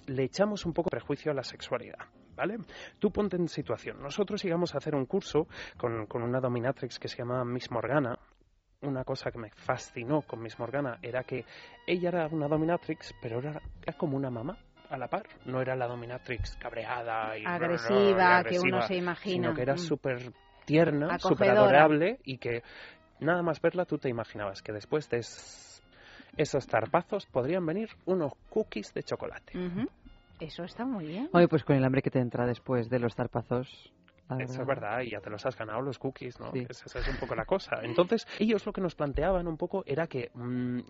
[0.07, 1.99] le echamos un poco prejuicio a la sexualidad.
[2.37, 2.59] ¿Vale?
[2.99, 4.01] Tú ponte en situación.
[4.03, 5.47] Nosotros íbamos a hacer un curso
[5.77, 8.19] con, con una dominatrix que se llama Miss Morgana,
[8.83, 11.45] una cosa que me fascinó con Miss Morgana era que
[11.87, 14.59] ella era una dominatrix, pero era, era como una mamá
[14.91, 15.25] a la par.
[15.47, 19.33] No era la dominatrix cabreada y Agresiva, que uno se imagina.
[19.49, 19.79] Sino que era Mm.
[19.79, 20.33] súper
[20.67, 22.63] tierna, súper adorable y que
[23.21, 25.83] nada más verla tú te imaginabas que después de es-
[26.37, 29.59] esos zarpazos podrían venir unos cookies de chocolate.
[29.59, 29.87] Ujú.
[30.41, 31.29] Eso está muy bien.
[31.33, 33.93] Oye, pues con el hambre que te entra después de los zarpazos.
[34.41, 35.03] Eso es verdad.
[35.03, 36.51] y ya te los has ganado los cookies, ¿no?
[36.51, 36.67] Sí.
[36.69, 37.77] Es- Esa es un poco la cosa.
[37.85, 40.81] Entonces, ellos lo que nos planteaban un poco era que mm,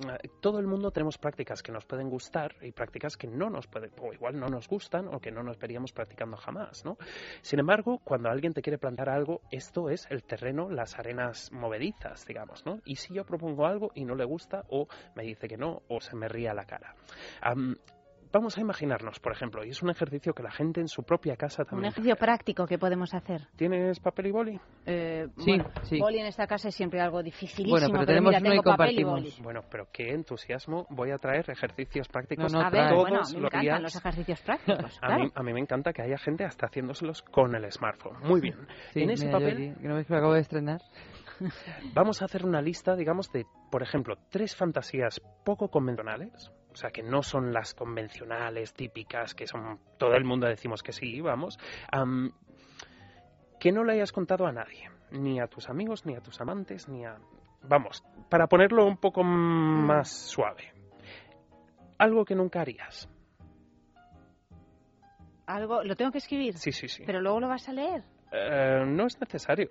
[0.40, 3.90] todo el mundo tenemos prácticas que nos pueden gustar y prácticas que no nos pueden,
[4.00, 6.96] o igual no nos gustan o que no nos veríamos practicando jamás, ¿no?
[7.42, 12.24] Sin embargo, cuando alguien te quiere plantear algo, esto es el terreno, las arenas movedizas,
[12.26, 12.80] digamos, ¿no?
[12.86, 16.00] Y si yo propongo algo y no le gusta, o me dice que no, o
[16.00, 16.94] se me ríe a la cara.
[17.42, 17.76] Am,
[18.32, 21.36] Vamos a imaginarnos, por ejemplo, y es un ejercicio que la gente en su propia
[21.36, 23.42] casa Un también ejercicio práctico que podemos hacer.
[23.56, 24.60] ¿Tienes papel y boli?
[24.84, 25.98] Eh, Sí, bueno, sí.
[25.98, 27.70] Boli en esta casa es siempre algo dificilísimo.
[27.70, 29.12] Bueno, pero tenemos mira, uno y tengo papel y compartimos.
[29.34, 29.42] boli.
[29.42, 30.86] Bueno, pero qué entusiasmo.
[30.90, 33.46] Voy a traer ejercicios prácticos No, no, a ver, todos bueno, a mí me los
[33.48, 33.82] encantan días.
[33.82, 34.98] los ejercicios prácticos.
[35.02, 38.18] A, mí, a mí me encanta que haya gente hasta haciéndoselos con el smartphone.
[38.24, 38.56] Muy bien.
[38.92, 40.80] Sí, en ese mira, papel que no ves que lo acabo de estrenar.
[41.94, 46.50] vamos a hacer una lista, digamos, de, por ejemplo, tres fantasías poco convencionales.
[46.76, 50.92] O sea, que no son las convencionales, típicas, que son todo el mundo decimos que
[50.92, 51.58] sí, vamos.
[51.90, 52.32] am,
[53.58, 54.90] que no le hayas contado a nadie.
[55.10, 57.16] Ni a tus amigos, ni a tus amantes, ni a...
[57.62, 60.74] Vamos, para ponerlo un poco más suave.
[61.96, 63.08] Algo que nunca harías.
[65.46, 66.58] Algo, lo tengo que escribir.
[66.58, 67.04] Sí, sí, sí.
[67.06, 68.04] Pero luego lo vas a leer.
[68.32, 69.70] Eh, no es necesario.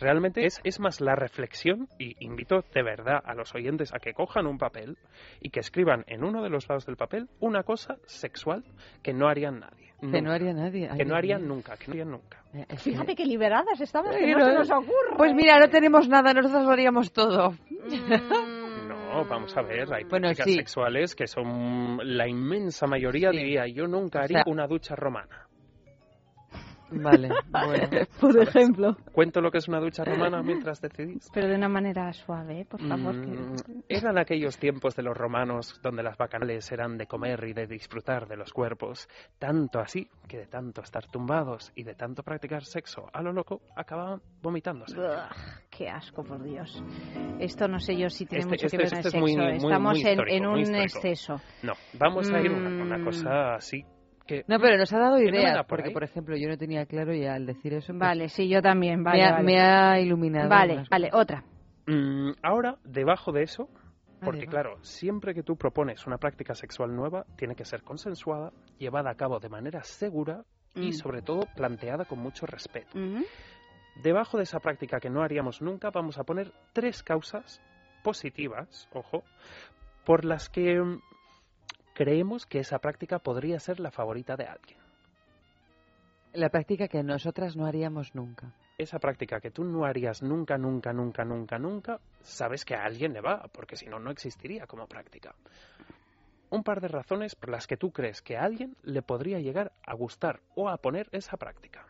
[0.00, 4.14] Realmente es, es más la reflexión y invito de verdad a los oyentes a que
[4.14, 4.96] cojan un papel
[5.40, 8.64] y que escriban en uno de los lados del papel una cosa sexual
[9.02, 9.90] que no harían nadie.
[10.00, 10.88] Que no haría nadie.
[10.90, 12.42] Ay, Que no harían nunca, que no harían nunca.
[12.54, 15.16] Eh, Fíjate que liberadas estamos, que no no, se nos ocurre.
[15.18, 17.54] Pues mira, no tenemos nada, nosotros lo haríamos todo.
[18.88, 20.54] No, vamos a ver, hay Bueno, prácticas sí.
[20.54, 23.38] sexuales que son la inmensa mayoría, Sí.
[23.38, 25.46] diría, yo nunca O haría sea- una ducha romana.
[26.92, 28.06] Vale, bueno.
[28.20, 28.96] Por ejemplo.
[29.12, 31.28] ¿Cuento lo que es una ducha romana mientras decidís?
[31.32, 33.20] Pero de una manera suave, por favor.
[33.20, 37.52] que- Mm, Eran aquellos tiempos de los romanos donde las bacanales eran de comer y
[37.52, 42.22] de disfrutar de los cuerpos, tanto así que de tanto estar tumbados y de tanto
[42.22, 44.96] practicar sexo a lo loco acababan vomitándose.
[45.70, 46.82] Qué asco, por Dios.
[47.38, 49.26] Esto no sé yo si tiene Este- mucho este que ver con el este sexo.
[49.26, 51.40] es muy- muy- Estamos muy en- en, un exceso.
[51.62, 53.04] No, vamos a ir a una, una Mm.
[53.04, 53.84] cosa así
[54.30, 54.44] que...
[54.48, 55.92] No, pero nos ha dado no ideas, por porque ahí.
[55.94, 57.88] por ejemplo yo no tenía claro y al decir eso...
[57.88, 59.02] pues, Vale, sí, yo también.
[59.02, 59.44] Vale, me, ha, vale.
[59.44, 60.48] me ha iluminado.
[60.48, 61.44] Vale, vale, otra.
[61.86, 63.68] Mm, ahora, debajo de eso,
[64.22, 68.52] Ah, porque claro, siempre que tú propones una práctica sexual nueva, tiene que ser consensuada,
[68.78, 70.92] llevada a cabo de manera segura y Mm.
[70.92, 72.98] sobre todo planteada con mucho respeto.
[74.02, 77.62] Debajo de esa práctica que no haríamos nunca, vamos a poner tres causas
[78.04, 79.22] positivas, ojo,
[80.04, 81.00] por las que mm,
[82.00, 84.78] creemos que esa práctica podría ser la favorita de alguien.
[86.32, 88.54] La práctica que nosotras no haríamos nunca.
[88.78, 93.12] Esa práctica que tú no harías nunca, nunca, nunca, nunca, nunca, sabes que a alguien
[93.12, 95.34] le va, porque si no, no existiría como práctica.
[96.48, 99.72] Un par de razones por las que tú crees que a alguien le podría llegar
[99.86, 101.84] a gustar o a poner esa práctica.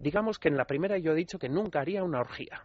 [0.00, 2.64] Digamos que en la primera yo he dicho que nunca haría una orgía.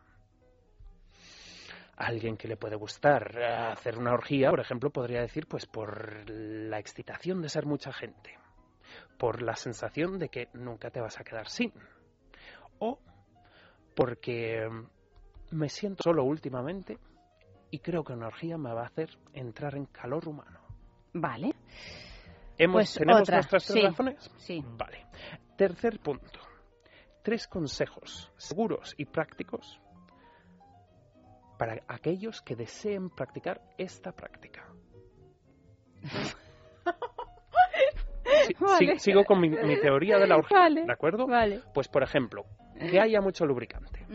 [2.02, 5.66] A alguien que le puede gustar eh, hacer una orgía, por ejemplo, podría decir, pues
[5.66, 8.38] por la excitación de ser mucha gente,
[9.18, 11.74] por la sensación de que nunca te vas a quedar sin,
[12.80, 13.00] o
[13.96, 14.66] porque
[15.52, 16.98] me siento solo últimamente
[17.70, 20.60] y creo que una orgía me va a hacer entrar en calor humano.
[21.14, 21.54] Vale.
[22.58, 24.32] ¿Hemos, Pues ¿Tenemos otra, nuestras tres sí, razones?
[24.38, 24.64] sí.
[24.78, 25.06] Vale.
[25.58, 26.40] Tercer punto.
[27.24, 29.80] Tres consejos seguros y prácticos
[31.60, 34.66] para aquellos que deseen practicar esta práctica.
[38.48, 38.94] Si- Vale.
[38.94, 41.28] si- sigo con mi, mi teoría de la orgía, Vale, ¿de acuerdo?
[41.28, 41.62] vale.
[41.74, 42.46] Pues, por ejemplo,
[42.80, 44.06] que haya mucho lubricante.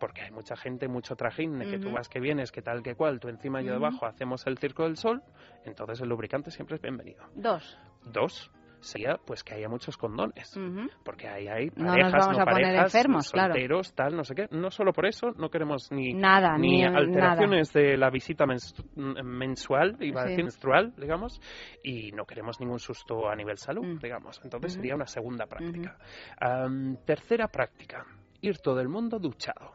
[0.00, 1.96] Porque hay mucha gente, mucho trajín, de que tú Ujú.
[1.96, 4.84] vas que vienes, que tal, que cual, tú encima y yo debajo hacemos el circo
[4.84, 5.22] del sol,
[5.64, 7.22] entonces el lubricante siempre es bienvenido.
[7.34, 7.78] Dos.
[8.06, 8.50] Dos,
[8.84, 10.58] sería pues que haya muchos condones.
[11.04, 13.54] Porque ahí hay No nos parejas, vamos no a poner parejas, enfermos, claro.
[13.54, 14.46] solteros, tal, no sé qué.
[14.50, 18.84] No solo por eso, no queremos ni, Nada, ni ni- alteraciones de la visita menstru-
[18.94, 20.30] mm, mensual, iba a Sí.
[20.30, 21.40] decir menstrual, digamos,
[21.82, 23.98] y no queremos ningún susto a nivel salud, Mm.
[23.98, 24.40] digamos.
[24.44, 25.96] Entonces sería una segunda práctica.
[26.40, 28.04] Am, tercera práctica,
[28.40, 29.72] ir todo el mundo duchado,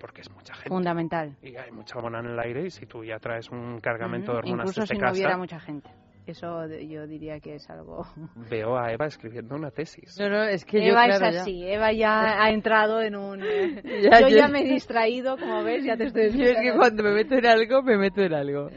[0.00, 0.68] porque es mucha gente.
[0.68, 1.36] Fundamental.
[1.42, 4.38] Y hay mucha hormona en el aire y si tú ya traes un cargamento de
[4.40, 4.48] Ujú.
[4.48, 5.90] hormonas Incluso desde si no casa, hubiera mucha gente.
[6.32, 8.06] Eso yo diría que es algo...
[8.50, 10.16] veo a Eva escribiendo una tesis.
[10.20, 13.16] No, no, es que yo, Eva claro, es ya- así, Eva ya ha entrado en
[13.16, 13.40] un...
[13.84, 16.72] Ya, yo yo- ya me he distraído, como ves, ya te estoy Yo es que
[16.76, 18.68] cuando me meto en algo, me meto en algo.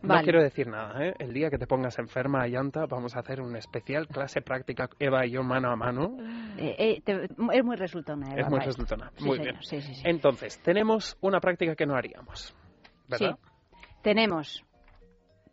[0.00, 0.22] No Vale.
[0.22, 1.14] quiero decir nada, ¿eh?
[1.18, 5.26] El día que te pongas enferma, Ayanta, vamos a hacer un especial clase práctica Eva
[5.26, 6.16] y yo mano a mano.
[6.56, 8.42] Eh, eh, te- es muy resultona, Eva.
[8.42, 9.10] es muy resultona.
[9.16, 9.62] Sí, muy señor, bien.
[9.64, 10.02] sí, sí, sí.
[10.04, 12.54] Entonces, tenemos una práctica que no haríamos,
[13.08, 13.36] ¿verdad?
[13.40, 13.48] Sí.
[14.02, 14.64] Tenemos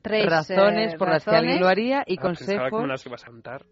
[0.09, 2.87] tres razones eh, por las que alguien lo haría y Ah, pensaba que me consejos.
[2.87, 3.65] las ibas a contar.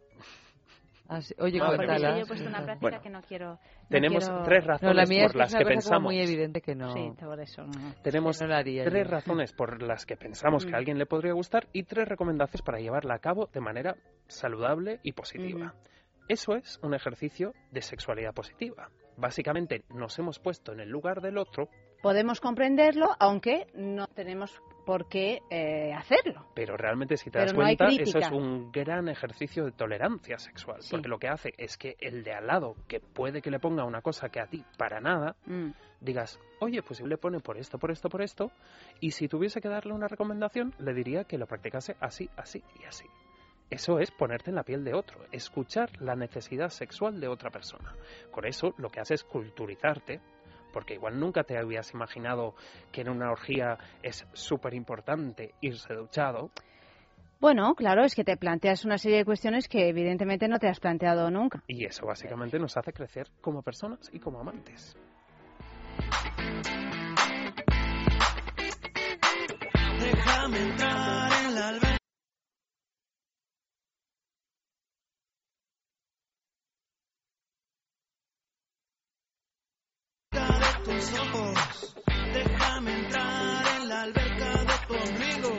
[1.09, 1.19] Ah.
[1.39, 2.17] Oye, No, porque cuéntala.
[2.17, 3.49] yo he puesto una práctica Bueno, que no quiero...
[3.53, 3.59] no
[3.89, 6.03] tenemos quiero- tres No, razones la mía es por que las es una que pensamos.
[6.03, 6.93] muy evidente que no.
[6.93, 7.93] Sí, por eso no.
[8.01, 9.11] Tenemos no la haría tres yo.
[9.11, 10.75] razones por las que pensamos que Mm.
[10.75, 13.95] a alguien le podría gustar y tres recomendaciones para llevarla a cabo de manera
[14.27, 15.75] saludable y positiva.
[16.29, 18.89] Eso es un ejercicio de sexualidad positiva.
[19.17, 21.67] Básicamente nos hemos puesto en el lugar del otro,
[22.03, 26.45] Podemos comprenderlo, aunque no tenemos por qué eh, hacerlo.
[26.53, 30.37] pero realmente si te Pero das no cuenta eso es un gran ejercicio de tolerancia
[30.37, 30.89] sexual, Sí.
[30.91, 33.85] porque lo que hace es que el de al lado, que puede que le ponga
[33.85, 35.69] una cosa que a ti para nada, Mm.
[36.01, 38.51] digas, oye, pues si le pone por esto, por esto, por esto,
[38.99, 42.83] y si tuviese que darle una recomendación, le diría que lo practicase así, así y
[42.83, 43.05] así.
[43.69, 47.95] Eso es ponerte en la piel de otro, escuchar la necesidad sexual de otra persona.
[48.29, 50.19] Con eso lo que haces es culturizarte,
[50.73, 52.55] porque igual nunca te habías imaginado
[52.91, 56.49] que en una orgía es súper importante irse duchado.
[57.39, 60.79] Bueno, claro, es que te planteas una serie de cuestiones que evidentemente no te has
[60.79, 61.61] planteado nunca.
[61.67, 64.97] Y eso básicamente nos hace crecer como personas y como amantes.
[69.99, 70.92] Déjame entrar
[81.33, 85.57] Déjame entrar en la alberca de tu ombligo.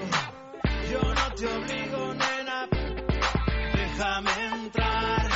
[0.92, 2.68] Yo no te obligo, nena.
[3.74, 5.30] Déjame entrar.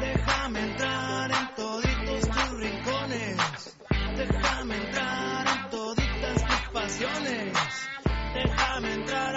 [0.00, 3.76] Déjame entrar en toditos tus rincones.
[4.16, 7.52] Déjame entrar en toditas tus pasiones.
[8.34, 9.27] Déjame entrar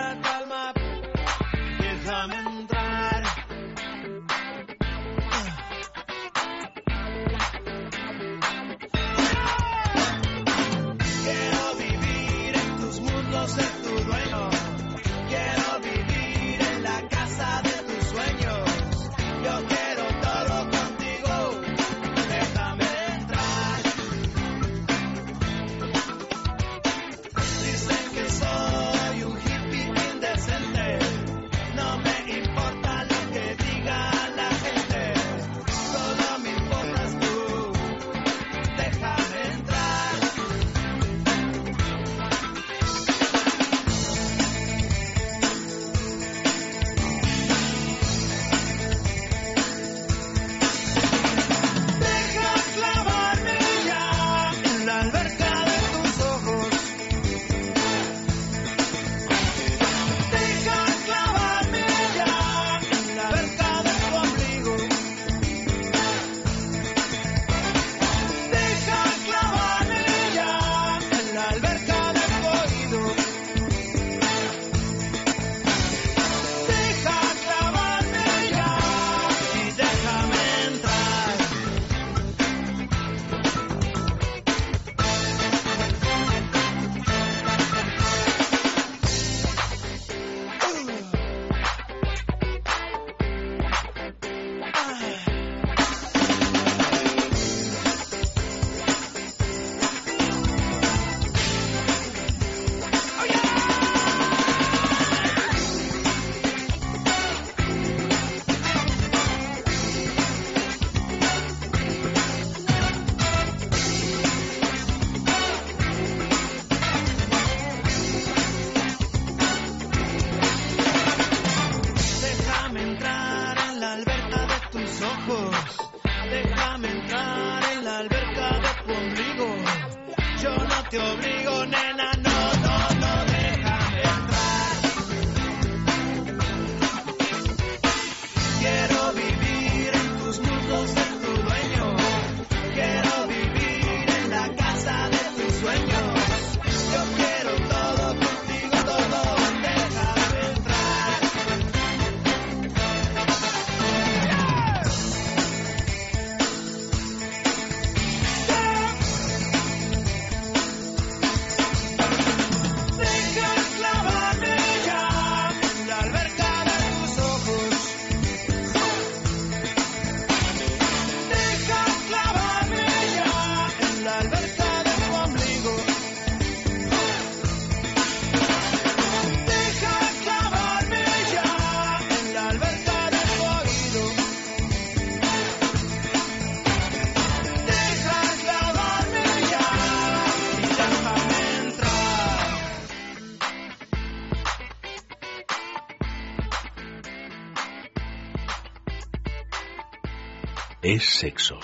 [200.93, 201.57] Es sexo.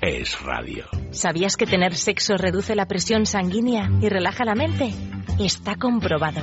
[0.00, 0.84] Es radio.
[1.10, 4.94] ¿Sabías que tener sexo reduce la presión sanguínea y relaja la mente?
[5.40, 6.42] Está comprobado.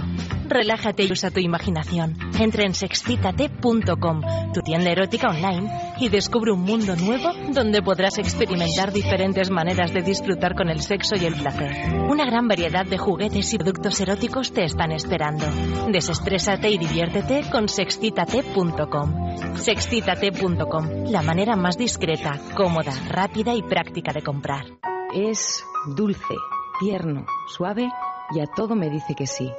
[0.50, 2.18] Relájate y usa tu imaginación.
[2.38, 4.22] Entra en sexcitate.com,
[4.54, 10.02] tu tienda erótica online, y descubre un mundo nuevo donde podrás experimentar diferentes maneras de
[10.02, 11.72] disfrutar con el sexo y el placer.
[12.10, 15.45] Una gran variedad de juguetes y productos eróticos te están esperando.
[15.91, 19.56] Desestrésate y diviértete con sexcitate.com.
[19.56, 24.66] Sexcitate.com, la manera más discreta, cómoda, rápida y práctica de comprar.
[25.14, 25.64] Es
[25.95, 26.36] dulce,
[26.80, 27.89] tierno, suave
[28.32, 29.50] y a todo me dice que sí.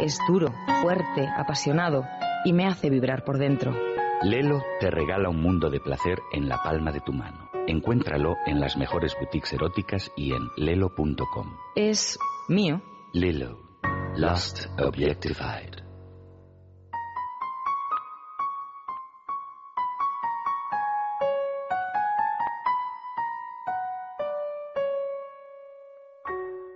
[0.00, 2.04] Es duro, fuerte, apasionado
[2.44, 3.95] y me hace vibrar por dentro.
[4.22, 7.50] Lelo te regala un mundo de placer en la palma de tu mano.
[7.66, 11.56] Encuéntralo en las mejores boutiques eróticas y en lelo.com.
[11.74, 12.80] Es mío.
[13.12, 13.58] Lelo.
[14.16, 15.84] Lost Objectified.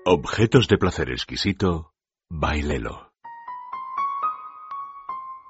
[0.05, 1.93] Objetos de placer exquisito,
[2.28, 3.09] bailelo.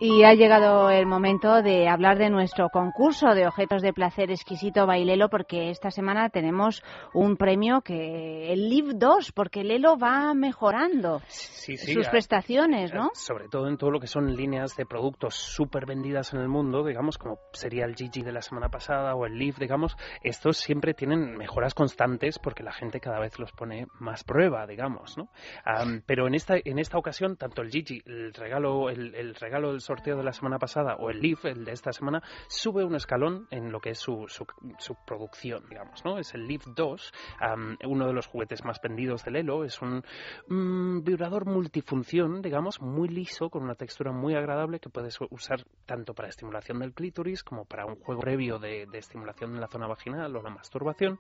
[0.03, 4.87] Y ha llegado el momento de hablar de nuestro concurso de objetos de placer exquisito
[4.87, 6.83] Bailelo, porque esta semana tenemos
[7.13, 12.95] un premio que el LIV 2, porque Lelo va mejorando Sí, sí, sus a- prestaciones,
[12.95, 13.11] ¿no?
[13.13, 16.83] Sobre todo en todo lo que son líneas de productos súper vendidas en el mundo,
[16.83, 20.95] digamos, como sería el Gigi de la semana pasada o el Leaf, digamos, estos siempre
[20.95, 25.29] tienen mejoras constantes porque la gente cada vez los pone más prueba, digamos, ¿no?
[25.63, 29.73] Am, pero en esta, en esta ocasión, tanto el Gigi, el regalo, el, el regalo
[29.73, 32.95] del sorteo de la semana pasada o el Leaf, el de esta semana, sube un
[32.95, 36.17] escalón en lo que es su, su, producción, digamos, ¿no?
[36.19, 40.05] Es el Leaf 2, am, uno de los juguetes más vendidos de Lelo, es un
[40.47, 46.15] mm, vibrador multifunción, digamos, muy liso, con una textura muy agradable que puedes usar tanto
[46.15, 49.89] para estimulación del clítoris como para un juego previo de, de estimulación en la zona
[49.89, 51.19] vaginal o la masturbación,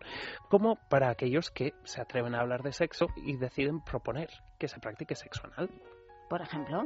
[0.49, 4.79] como para aquellos que se atreven a hablar de sexo y deciden proponer que se
[4.79, 5.71] practique sexo anal.
[6.29, 6.85] Por ejemplo.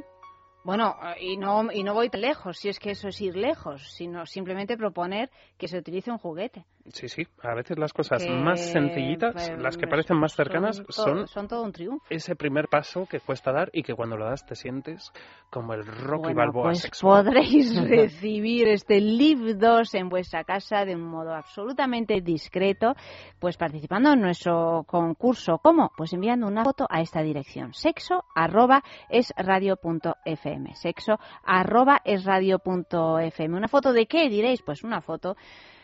[0.64, 3.82] Bueno, y no, y no voy tan lejos, si es que eso es ir lejos,
[3.92, 6.64] sino simplemente proponer que se utilice un juguete.
[6.88, 10.82] Sí, sí, a veces las cosas Que, más sencillitas, eh, las que parecen más cercanas,
[10.90, 12.04] son son todo un triunfo.
[12.10, 15.10] ese primer paso que cuesta dar y que cuando lo das te sientes
[15.50, 17.24] como el Rocky Bueno, Balboa pues sexual.
[17.24, 22.94] podréis recibir este Live 2 en vuestra casa de un modo absolutamente discreto,
[23.38, 25.58] pues participando en nuestro concurso.
[25.62, 25.90] ¿Cómo?
[25.96, 30.16] Pues enviando una foto a esta dirección, sexo arroba es radio punto
[30.54, 33.56] fm, sexo arroba es radio punto fm.
[33.56, 34.28] ¿Una foto de qué?
[34.28, 35.36] Diréis, pues una foto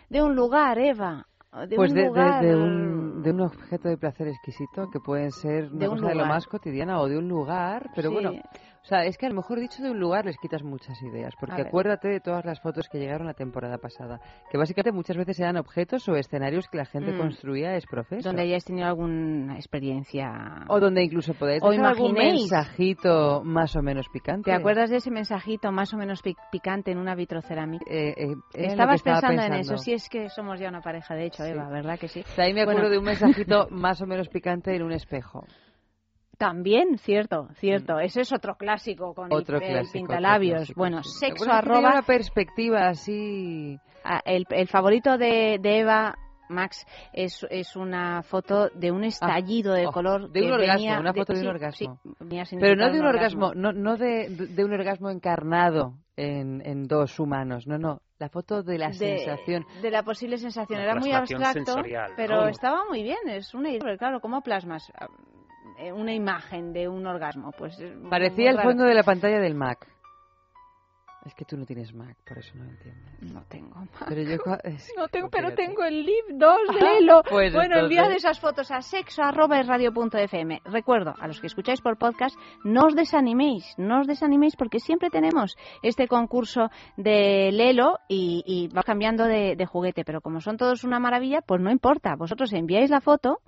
[0.08, 1.26] de un lugar, Eva.
[1.68, 2.44] De pues un de, lugar.
[2.44, 6.14] de un, de un objeto de placer exquisito que pueden ser una De cosa de
[6.14, 8.14] lo más cotidiana o de un lugar, pero Sí.
[8.14, 8.32] bueno,
[8.82, 11.34] o sea, es que a lo mejor dicho de un lugar les quitas muchas ideas,
[11.38, 14.20] porque acuérdate de todas las fotos que llegaron la temporada pasada,
[14.50, 17.18] que básicamente muchas veces eran objetos o escenarios que la gente Mm.
[17.18, 18.28] construía es profeso.
[18.28, 20.64] Donde hayáis tenido alguna experiencia.
[20.68, 24.50] O donde incluso podéis O algún mensajito más o menos picante.
[24.50, 27.84] ¿Te acuerdas de ese mensajito más o menos pi- picante en una vitrocerámica?
[27.88, 28.14] Eh,
[28.52, 29.76] que Estabas estaba pensando, en eso.
[29.76, 31.50] Si es que somos ya una pareja, de hecho, Sí.
[31.50, 32.20] Eva, ¿verdad que sí?
[32.20, 34.92] O sea, ahí me acuerdo Bueno, de un mensajito más o menos picante en un
[34.92, 35.44] espejo.
[36.40, 38.00] También, cierto, cierto.
[38.00, 39.32] Ese es otro clásico con Mm.
[39.34, 40.52] Otro el, el clásico, pintalabios.
[40.52, 41.18] otro clásico, bueno, sí.
[41.20, 41.90] sexo Bueno, arroba...
[41.90, 43.78] una perspectiva así...
[44.02, 46.14] Ah, el, el favorito de, de Eva,
[46.48, 50.30] Max, es, es una foto de un estallido de oh, color.
[50.32, 52.00] de un orgasmo, venía una foto de un sí, orgasmo.
[52.02, 55.98] sí, venía a Pero no de un orgasmo, no, no de, de un orgasmo encarnado
[56.16, 58.00] en, en dos humanos, no, no.
[58.18, 59.66] La foto de la de, sensación.
[59.82, 60.80] de la posible sensación.
[60.80, 63.18] Era muy abstracto, sensorial, pero estaba muy bien.
[63.28, 65.08] Es una idea, claro, ¿cómo plasmas ah,
[65.94, 67.52] una imagen de un orgasmo?
[67.52, 68.68] Pues eh, Parecía el raro.
[68.70, 69.86] fondo de la pantalla del Mac.
[71.26, 73.30] Es que tú no tienes Mac, por eso no entiendes.
[73.30, 74.06] No tengo Mac.
[74.08, 74.38] Pero yo...
[74.38, 77.22] cua- es- No tengo, pero tengo el Live 2 de Lelo.
[77.28, 80.62] Pues bueno, entonces- enviad esas fotos a sexo.radio.fm.
[80.64, 85.10] Recuerdo, a los que escucháis por podcast, no os desaniméis, no os desaniméis porque siempre
[85.10, 90.04] tenemos este concurso de Lelo y, y va cambiando de, de juguete.
[90.06, 92.14] Pero como son todos una maravilla, pues no importa.
[92.16, 93.40] Vosotros enviáis la foto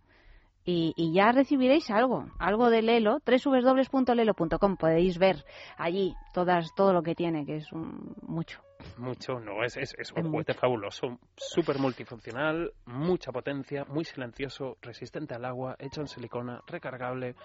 [0.64, 4.76] y, y ya recibiréis algo, algo de Lelo, www.lelo.com.
[4.76, 5.44] Podéis ver
[5.76, 8.60] allí todas, todo lo que tiene, que es un- mucho.
[8.98, 14.76] Mucho, no, es, es, es un Es juguete fabuloso, súper multifuncional, mucha potencia, muy silencioso,
[14.82, 17.36] resistente al agua, hecho en silicona, recargable,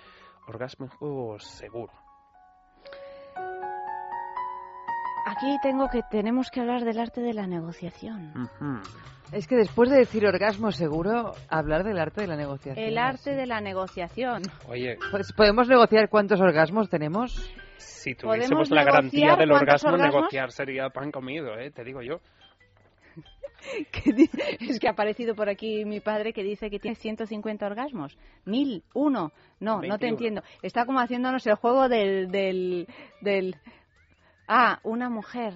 [0.48, 1.94] orgásmico seguro.
[5.30, 8.50] Aquí tengo que tenemos que hablar del arte de la negociación.
[9.32, 12.86] Es que después de decir orgasmo seguro, hablar del arte de la negociación.
[12.86, 14.44] El arte de la negociación.
[14.70, 17.34] Oye, Pues, ¿Podemos negociar cuántos orgasmos tenemos?
[17.78, 20.16] si ¿Podemos tuviésemos la garantía del orgasmo, orgasmos?
[20.16, 21.72] negociar sería pan comido, ¿eh?
[21.72, 22.20] te digo yo.
[24.62, 28.16] Es que ha aparecido por aquí mi padre que dice que tiene 150 orgasmos.
[28.46, 29.32] Mil, uno.
[29.60, 30.10] No, no te 21.
[30.10, 30.42] entiendo.
[30.62, 32.88] Está como haciéndonos el juego del, del,
[33.22, 33.56] del...
[34.48, 35.54] Ah, una mujer.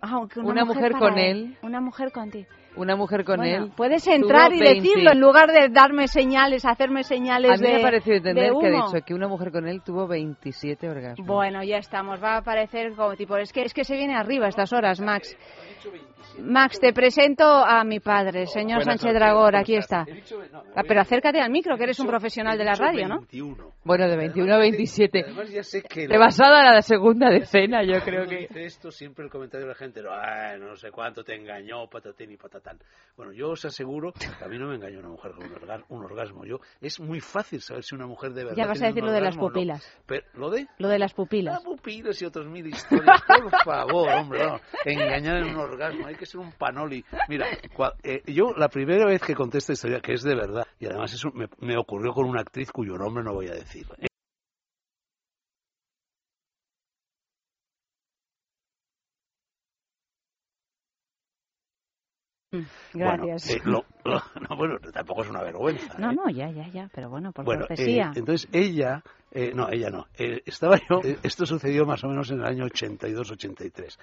[0.00, 1.56] Ah, aunque Una mujer con él.
[1.62, 2.48] Una mujer contigo.
[2.76, 3.72] Una mujer con Bueno, él.
[3.76, 4.80] Puedes entrar y 20.
[4.80, 8.50] decirlo en lugar de darme señales, hacerme señales A mí de me ha parecido entender
[8.52, 11.26] de que ha dicho que una mujer con él tuvo 27 orgasmos.
[11.26, 12.22] Bueno, ya estamos.
[12.22, 13.36] Va a aparecer como tipo.
[13.36, 15.36] Es que, es que se viene arriba a estas horas, Max.
[16.38, 19.50] Max, te presento a mi padre, señor Buenas Sánchez Dragor.
[19.50, 20.06] ¿cómo Aquí está.
[20.74, 23.16] Ah, Pero acércate al micro, que eres un profesional de la radio, ¿no?
[23.18, 23.72] 21.
[23.84, 25.24] Bueno, de 21 a 27.
[25.26, 26.06] Además ya sé que...
[26.08, 28.36] Te vas a dar a la segunda decena, yo creo Cuando que...
[28.46, 31.86] dice esto siempre el comentario de la gente, no, "Ay, no sé cuánto te engañó,
[31.88, 32.36] patatín y
[33.14, 35.84] Bueno, yo os aseguro que a mí no me engañó una mujer con un, orga-
[35.90, 36.46] un orgasmo.
[36.46, 39.12] Yo, es muy fácil saber si una mujer de verdad Ya vas a decir lo
[39.12, 39.42] de las no.
[39.48, 39.86] pupilas.
[40.06, 40.66] Pero, ¿Lo de?
[40.78, 41.54] Lo de las pupilas.
[41.56, 43.20] Las pupilas y otras mil historias.
[43.28, 44.58] Por favor, hombre, no.
[44.86, 46.06] Engañar en un orgasmo.
[46.06, 47.04] Hay que ser un panoli.
[47.28, 47.46] Mira,
[47.76, 50.86] cua- eh, yo la primera vez que conté esta historia, que es de verdad, y
[50.86, 53.86] además eso me, me ocurrió con una actriz cuyo nombre no voy a decir.
[62.52, 62.92] Gracias.
[62.92, 63.86] Bueno, eh, lo-
[64.48, 65.94] no, bueno, tampoco es una vergüenza.
[65.98, 66.14] No, ¿eh?
[66.14, 68.06] no, ya, ya, ya, pero bueno, por Bueno, profecía.
[68.14, 72.30] eh, entonces ella, eh, no, ella no, eh, estaba yo, esto sucedió más o menos
[72.30, 73.96] en el año 82-83,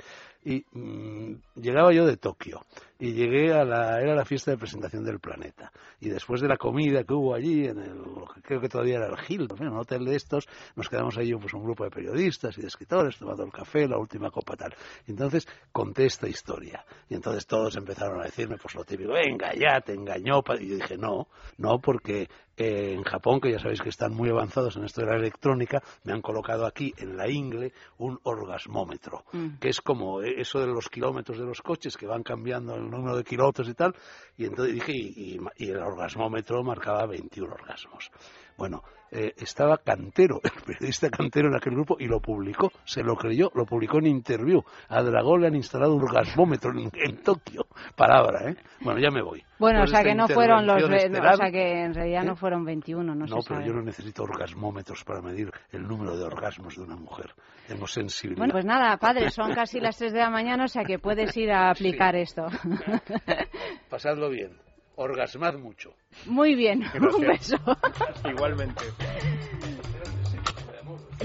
[0.46, 2.66] y mm, llegaba yo de Tokio,
[2.98, 6.58] y llegué a la, era la fiesta de presentación del planeta, y después de la
[6.58, 9.70] comida que hubo allí, en el, lo que creo que todavía era el Hilton, en
[9.70, 13.18] un hotel de estos, nos quedamos ahí pues un grupo de periodistas y de escritores
[13.18, 14.74] tomando el café, la última copa tal.
[15.08, 19.54] Y entonces conté esta historia, y entonces todos empezaron a decirme pues lo típico, venga
[19.54, 20.56] ya, te engañó, pa-".
[20.62, 21.28] y yo dije no,
[21.58, 25.08] no, porque eh, en Japón, que ya sabéis que están muy avanzados en esto de
[25.08, 29.58] la electrónica, me han colocado aquí en la ingle un orgasmómetro, Mm.
[29.60, 32.90] que es como eh, eso de los kilómetros de los coches que van cambiando el
[32.90, 33.96] número de kilómetros y tal.
[34.38, 38.12] Y entonces dije, y, y- y el orgasmómetro marcaba 21 orgasmos.
[38.58, 43.16] Bueno, eh, estaba Cantero, el periodista Cantero en aquel grupo, y lo publicó, se lo
[43.16, 44.62] creyó, lo publicó en interview.
[44.90, 47.66] A Dragón le han instalado un orgasmómetro en, en Tokio.
[47.96, 48.56] Palabra, ¿eh?
[48.82, 49.44] Bueno, ya me voy.
[49.60, 50.82] Bueno, o sea que no fueron los...
[50.84, 52.28] estelar- O sea que en realidad ¿Eh?
[52.28, 53.68] no fueron 21, no, no, se pero sabe.
[53.68, 57.34] yo no necesito orgasmómetros para medir el número de orgasmos de una mujer.
[57.68, 58.40] Tengo sensibilidad.
[58.40, 61.36] Bueno, pues nada, padre, son casi las 3 de la mañana, o sea que puedes
[61.38, 62.46] ir a aplicar esto.
[63.90, 64.58] Pasadlo bien.
[64.96, 65.94] Orgasmad mucho.
[66.26, 67.56] Muy bien, un beso.
[68.30, 68.84] Igualmente.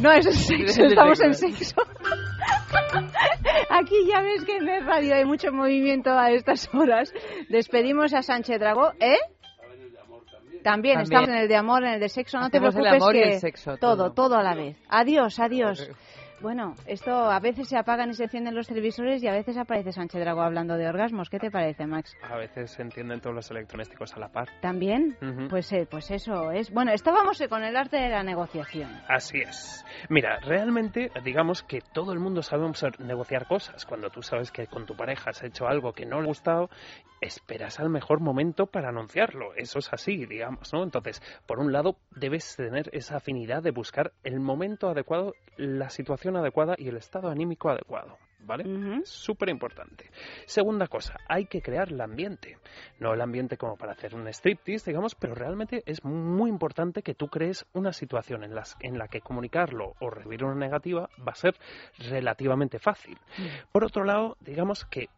[0.01, 1.77] No, es sexo, estamos en sexo.
[3.71, 7.13] Aquí ya ves que en el radio hay mucho movimiento a estas horas.
[7.49, 9.19] Despedimos a Sánchez Dragó, ¿eh?
[10.63, 11.01] También, También.
[11.01, 13.17] estamos en el de amor, en el de sexo, no Hacemos te el preocupes amor
[13.17, 14.13] y que el sexo, todo, todo.
[14.13, 14.77] todo a la vez.
[14.89, 15.91] Adiós, adiós.
[16.41, 19.93] Bueno, esto a veces se apagan y se encienden los televisores y a veces aparece
[19.93, 21.31] Sánchez Dragó hablando de orgasmos.
[21.31, 22.17] ¿Qué te parece, Max?
[22.23, 24.49] A veces se entienden todos los electrodomésticos a la par.
[24.61, 25.17] ¿También?
[25.49, 26.71] Pues eh, pues eso es.
[26.73, 28.91] Bueno, estábamos eh, con el arte de la negociación.
[29.09, 29.85] Así es.
[30.09, 33.87] Mira, realmente, digamos que todo el mundo sabemos negociar cosas.
[33.87, 36.69] Cuando tú sabes que con tu pareja has hecho algo que no le ha gustado,
[37.25, 39.55] esperas al mejor momento para anunciarlo.
[39.55, 40.83] Eso es así, digamos, ¿no?
[40.83, 46.37] Entonces, por un lado, debes tener esa afinidad de buscar el momento adecuado, la situación
[46.37, 48.19] adecuada y el estado anímico adecuado.
[48.47, 48.65] ¿Vale?
[49.01, 50.11] Es Súper importante.
[50.45, 52.59] Segunda cosa, hay que crear el ambiente.
[53.01, 57.15] No el ambiente como para hacer un striptease, digamos, pero realmente es muy importante que
[57.15, 61.33] tú crees una situación en, las, en la que comunicarlo o recibir una negativa va
[61.33, 61.55] a ser
[62.11, 63.17] relativamente fácil.
[63.73, 65.09] Por otro lado, digamos que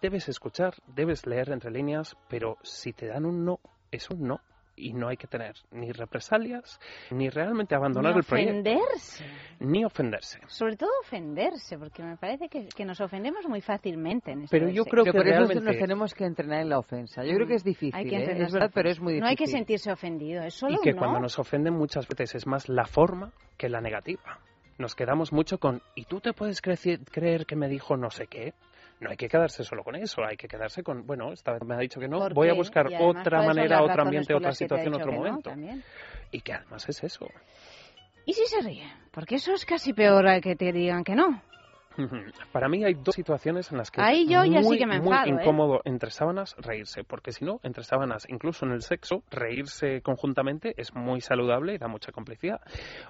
[0.00, 4.40] debes escuchar, debes leer entre líneas, pero si te dan un no, es un no.
[4.76, 6.80] Y no hay que tener ni represalias,
[7.10, 9.24] ni realmente abandonar Ni el proyecto, ofenderse.
[9.58, 10.40] ni ofenderse.
[10.46, 14.70] Sobre todo ofenderse, porque me parece que, que nos ofendemos muy fácilmente en esto Pero
[14.70, 17.22] yo creo Pero que por eso realmente- nos tenemos que entrenar en la ofensa.
[17.24, 18.42] Yo creo que es difícil, Hay que ¿eh?
[18.42, 19.22] es verdad, pero es muy difícil.
[19.24, 21.22] No hay que sentirse ofendido, es solo y que un cuando no.
[21.24, 24.38] nos ofenden muchas veces es más la forma que la negativa.
[24.78, 28.54] Nos quedamos mucho con, ¿y tú te puedes creer que me dijo no sé qué?
[29.00, 31.74] No hay que quedarse solo con eso, hay que quedarse con, bueno, esta vez me
[31.74, 35.10] ha dicho que no, ¿Por voy a buscar otra manera, otro ambiente, otra situación, otro
[35.10, 35.52] no, momento.
[36.30, 37.26] Y que además es eso.
[38.26, 38.86] ¿Y si se ríe?
[39.10, 41.42] Porque eso es casi peor a que te digan que no.
[42.52, 44.86] Para mí hay dos situaciones en las que Ahí es yo ya sí muy, que
[44.86, 45.42] me muy enfado, ¿eh?
[45.42, 50.74] incómodo entre sábanas reírse, porque si no, entre sábanas, incluso en el sexo, reírse conjuntamente
[50.76, 52.60] es muy saludable y da mucha complicidad.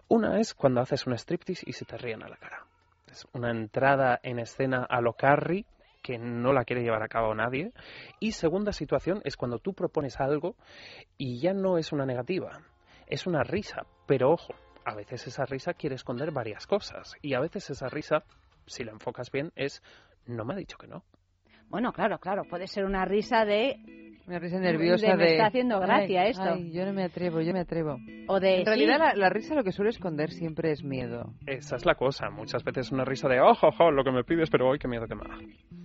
[0.08, 2.64] Una es cuando haces un striptease y se te ríen a la cara.
[3.10, 5.66] Es una entrada en escena a lo Carrie
[6.10, 7.72] que no la quiere llevar a cabo nadie.
[8.18, 10.56] Y segunda situación es cuando tú propones algo
[11.16, 12.62] y ya no es una negativa,
[13.06, 13.86] es una risa.
[14.06, 14.52] Pero ojo,
[14.84, 18.24] a veces esa risa quiere esconder varias cosas y a veces esa risa,
[18.66, 19.84] si la enfocas bien, es
[20.26, 21.04] no me ha dicho que no.
[21.68, 24.09] Bueno, claro, claro, puede ser una risa de...
[24.30, 25.12] Una risa nerviosa de...
[25.12, 25.18] de...
[25.24, 26.42] Me está haciendo gracia Ay, esto.
[26.44, 27.98] ay, yo no me atrevo, yo me atrevo.
[28.28, 28.60] O de...
[28.60, 29.00] En realidad sí.
[29.00, 31.34] la, la risa lo que suele esconder siempre es miedo.
[31.46, 32.30] Esa es la cosa.
[32.30, 35.08] Muchas veces una risa de, ojo, ojo, lo que me pides, pero hoy qué miedo
[35.08, 35.36] que me da.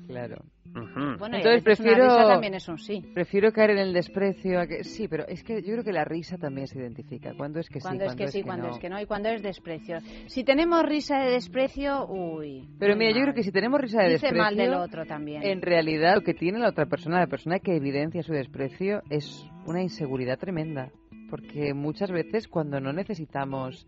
[0.08, 0.36] Claro.
[0.76, 1.18] Ujú.
[1.18, 2.04] Bueno, y a Entonces veces una prefiero...
[2.06, 3.02] risa también es un sí.
[3.16, 4.60] Prefiero caer en el desprecio.
[4.60, 7.34] a que- Sí, pero es que yo creo que la risa también se identifica.
[7.36, 7.84] ¿Cuándo es que sí?
[7.88, 8.74] Cuando es que sí, que cuando no?
[8.74, 10.00] es que no y cuando es desprecio.
[10.28, 12.68] Si tenemos risa de desprecio, uy.
[12.78, 13.24] Pero mira, yo mal.
[13.24, 14.44] creo que si tenemos risa de Dice desprecio...
[14.44, 15.42] mal del otro también.
[15.44, 19.50] En realidad, lo que tiene la otra persona, la persona que evidencia su desprecio, es
[19.66, 20.92] una inseguridad tremenda.
[21.30, 23.88] Porque muchas veces cuando no necesitamos...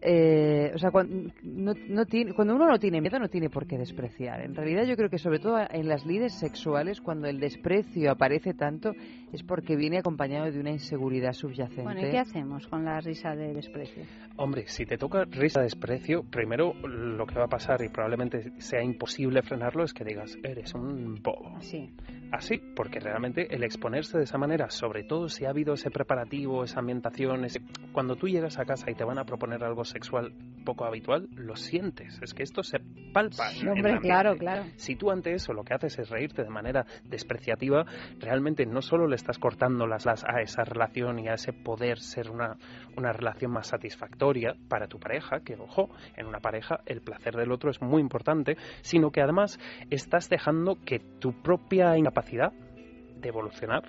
[0.00, 3.66] eh, o sea, cuando, no, no tiene, cuando uno no tiene miedo, no tiene por
[3.66, 4.40] qué despreciar.
[4.40, 8.54] En realidad, yo creo que sobre todo en las lides sexuales, cuando el desprecio aparece
[8.54, 8.92] tanto,
[9.32, 11.82] es porque viene acompañado de una inseguridad subyacente.
[11.82, 14.04] Bueno, ¿y qué hacemos con la risa de desprecio?
[14.36, 18.52] Hombre, si te toca risa de desprecio, primero lo que va a pasar y probablemente
[18.60, 21.60] sea imposible frenarlo es que digas, eres un bobo.
[21.60, 21.90] Sí.
[22.34, 26.64] Así, porque realmente el exponerse de esa manera, sobre todo si ha habido ese preparativo,
[26.64, 27.60] esa ambientación, ese
[27.92, 30.32] cuando tú llegas a casa y te van a proponer algo sexual
[30.64, 32.20] poco habitual, lo sientes.
[32.22, 32.80] Es que esto se
[33.12, 33.48] palpa.
[33.50, 34.64] Sí, hombre, claro, claro.
[34.76, 37.84] Si tú ante eso lo que haces es reírte de manera despreciativa,
[38.18, 41.98] realmente no solo le estás cortando las, las a esa relación y a ese poder
[41.98, 42.56] ser una,
[42.96, 47.52] una relación más satisfactoria para tu pareja, que ojo, en una pareja el placer del
[47.52, 49.58] otro es muy importante, sino que además
[49.90, 53.84] estás dejando que tu propia incapacidad de evolucionar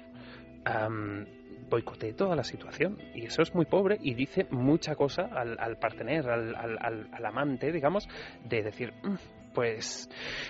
[1.69, 2.97] boicotee toda la situación.
[3.13, 7.25] Y eso es muy pobre y dice mucha cosa al, al partener, al, al- al-
[7.25, 8.07] amante, digamos,
[8.43, 9.15] de decir, "Mm,
[9.53, 10.09] pues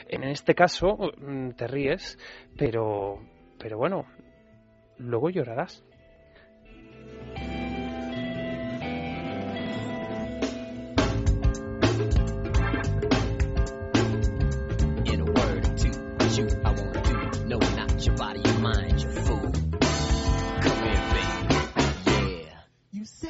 [0.09, 2.17] en este caso mm, te ríes,
[2.57, 3.19] pero,
[3.59, 4.05] pero bueno,
[4.97, 5.83] luego llorarás.
[16.63, 16.71] A.
[17.47, 19.24] No, not your body, mind,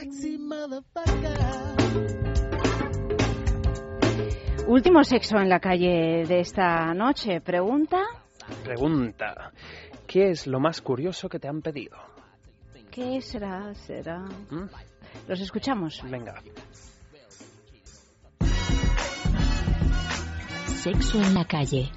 [0.06, 1.38] sexy motherfucker.
[4.68, 7.42] Último sexo en la calle de esta noche.
[7.42, 8.02] Pregunta,
[8.64, 9.52] Pregunta,
[10.06, 11.98] ¿qué es lo más curioso que te han pedido?
[12.92, 13.74] ¿qué será?
[13.74, 14.20] ¿Será?
[14.50, 14.70] ¿Mm?
[15.28, 16.02] Los escuchamos.
[16.10, 16.36] Venga.
[20.68, 21.92] Sexo en la calle.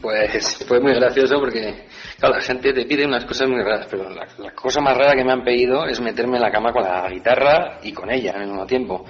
[0.00, 1.86] Pues fue muy gracioso porque,
[2.18, 5.24] claro, la gente te pide unas cosas muy raras, pero la, cosa más rara que
[5.24, 8.46] me han pedido es meterme en la cama con la guitarra y con ella al
[8.46, 9.04] mismo tiempo.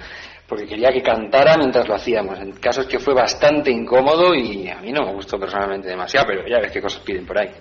[0.47, 2.37] Porque quería que cantara mientras lo hacíamos.
[2.39, 6.27] El caso es que fue bastante incómodo y a mí no me gustó personalmente demasiado,
[6.27, 7.51] pero ya ves qué cosas piden por ahí.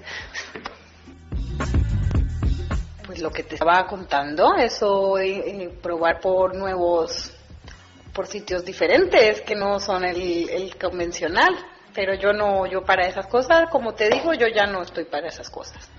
[3.06, 7.32] Pues lo que te estaba contando, eso, eh, eh, probar por nuevos,
[8.12, 11.54] por sitios diferentes que no son el, el convencional.
[11.94, 15.28] Pero yo no, yo para esas cosas, como te digo, yo ya no estoy para
[15.28, 15.90] esas cosas.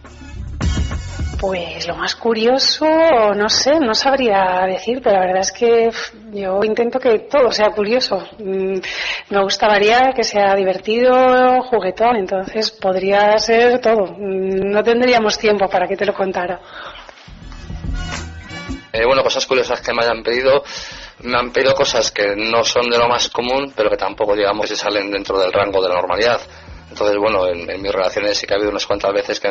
[1.39, 2.85] Pues lo más curioso,
[3.35, 5.89] no sé, no sabría decir, pero la verdad es que
[6.31, 8.19] yo intento que todo sea curioso.
[8.37, 8.75] Mm,
[9.29, 14.05] Me gusta variar, que sea divertido, juguetón, entonces podría ser todo.
[14.17, 16.59] Mm, No tendríamos tiempo para que te lo contara.
[18.93, 20.63] Eh, bueno, cosas curiosas que me hayan pedido.
[21.23, 24.67] Me han pedido cosas que no son de lo más común, pero que tampoco, digamos,
[24.67, 26.41] se salen dentro del rango de la normalidad.
[26.89, 29.49] Entonces, bueno, en, mis relaciones sí que ha habido unas cuantas veces que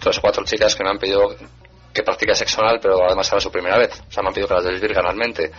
[0.00, 1.36] tres o cuatro chicas que me han pedido
[1.92, 4.00] que practique sexo pero además era su primera vez.
[4.08, 5.52] O sea, me han pedido que las desvirgue analmente.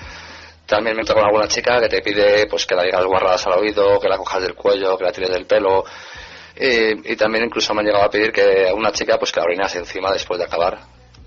[0.65, 3.59] También me entra con alguna chica que te pide pues que la digas guarradas al
[3.59, 5.83] oído, que la cojas del cuello, que la tires del pelo.
[6.55, 9.39] Y, y también incluso me han llegado a pedir que a una chica pues que
[9.39, 10.79] la orinas encima después de acabar.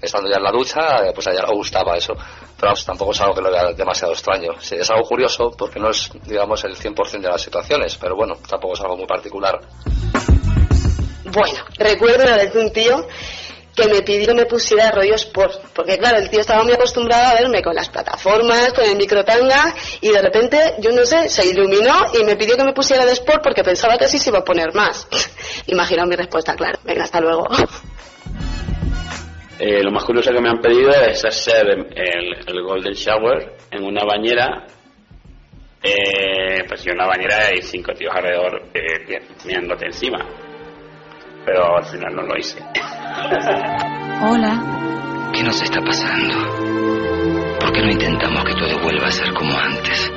[0.04, 2.14] Estando ya en la ducha, eh, pues a ella le gustaba eso.
[2.14, 4.52] Pero vamos, tampoco es algo que lo vea demasiado extraño.
[4.60, 8.34] Sí, es algo curioso porque no es, digamos, el 100% de las situaciones, pero bueno,
[8.48, 9.60] tampoco es algo muy particular.
[11.24, 13.06] Bueno, recuerdo una vez un tío
[13.74, 17.30] que me pidió que me pusiera rollos por, porque claro, el tío estaba muy acostumbrado
[17.30, 21.46] a verme con las plataformas, con el microtanga, y de repente, yo no sé, se
[21.46, 24.38] iluminó y me pidió que me pusiera de sport porque pensaba que así se iba
[24.38, 25.08] a poner más.
[25.66, 26.78] Imagina mi respuesta, claro.
[26.84, 27.48] Venga, hasta luego.
[29.66, 33.82] Eh, lo más curioso que me han pedido es hacer el, el Golden Shower en
[33.82, 34.66] una bañera.
[35.82, 40.18] Eh, pues y una bañera y cinco tíos alrededor eh, mirándote encima.
[41.46, 42.58] Pero al final no lo hice.
[44.22, 45.30] Hola.
[45.32, 46.34] ¿Qué nos está pasando?
[47.58, 50.12] ¿Por qué no intentamos que todo vuelva a ser como antes?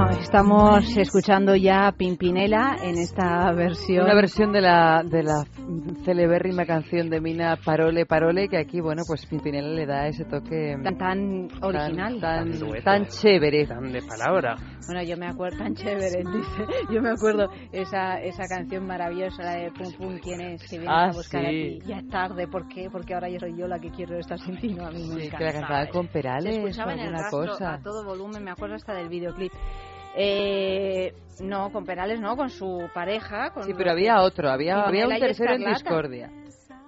[0.00, 4.04] Bueno, estamos escuchando ya a Pimpinela en esta versión.
[4.04, 5.44] Una versión de la, de la
[6.04, 10.76] celebérrima canción de Mina Parole Parole, que aquí, bueno, pues Pimpinela le da ese toque
[10.84, 12.20] tan, tan original.
[12.20, 12.84] tan, Tan dueto.
[12.84, 13.66] tan chévere.
[13.66, 14.54] Tan de palabra.
[14.86, 16.64] Bueno, yo me acuerdo, tan chévere, dice.
[16.92, 20.62] Yo me acuerdo esa, esa canción maravillosa, la de Pum Pum, ¿quién es?
[20.70, 21.46] Que viene Ah, a buscar sí.
[21.46, 21.78] aquí.
[21.88, 22.88] Ya es tarde, ¿por qué?
[22.90, 25.22] Porque ahora yo soy yo la que quiero estar sin ti, no, a mí me
[25.22, 25.38] Sí, encanta.
[25.38, 27.74] que la cantaba con Se Perales o escuchaba en el rastro cosa.
[27.74, 29.52] a todo volumen, me acuerdo hasta del videoclip.
[30.16, 33.50] Eh, no, con Perales no, con su pareja.
[33.50, 36.30] Con Sí, pero había otro, había, había un tercero en discordia.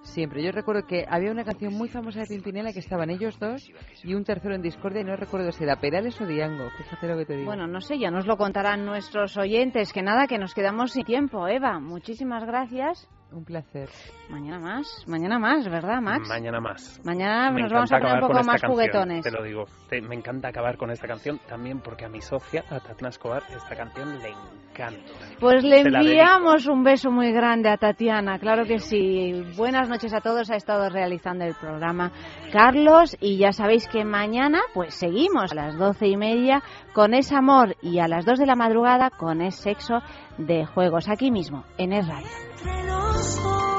[0.03, 0.43] Siempre.
[0.43, 3.71] Yo recuerdo que había una canción muy famosa de Pimpinela que estaban ellos dos
[4.03, 6.71] y un tercero en discordia y no recuerdo si era Perales o Diango.
[6.79, 7.47] Fíjate lo que te digo.
[7.47, 9.93] Bueno, no sé, ya nos lo contarán nuestros oyentes.
[9.93, 11.47] Que nada, que nos quedamos sin tiempo.
[11.47, 13.09] Eva, muchísimas gracias.
[13.33, 13.89] Un placer.
[14.29, 16.29] Mañana más, mañana más, ¿verdad, Max?
[16.29, 17.01] Mañana más.
[17.05, 19.23] Mañana Me nos vamos a poner un poco más canción, juguetones.
[19.25, 22.65] Te lo digo, te- me encanta acabar con esta canción también porque a mi socia,
[22.69, 25.13] a Tatiana Escobar, esta canción le encanta.
[25.39, 29.45] Pues le enviamos un beso muy grande a Tatiana, claro que sí.
[29.57, 32.11] Buenas noches a todos, ha estado realizando el programa
[32.53, 36.63] Carlos y ya sabéis que mañana pues seguimos a las doce y media
[36.93, 40.01] con Es Amor y a las dos de la madrugada con Es Sexo
[40.39, 42.27] de Juegos, aquí mismo, en Es Radio.
[42.63, 43.70] Entre nosotros.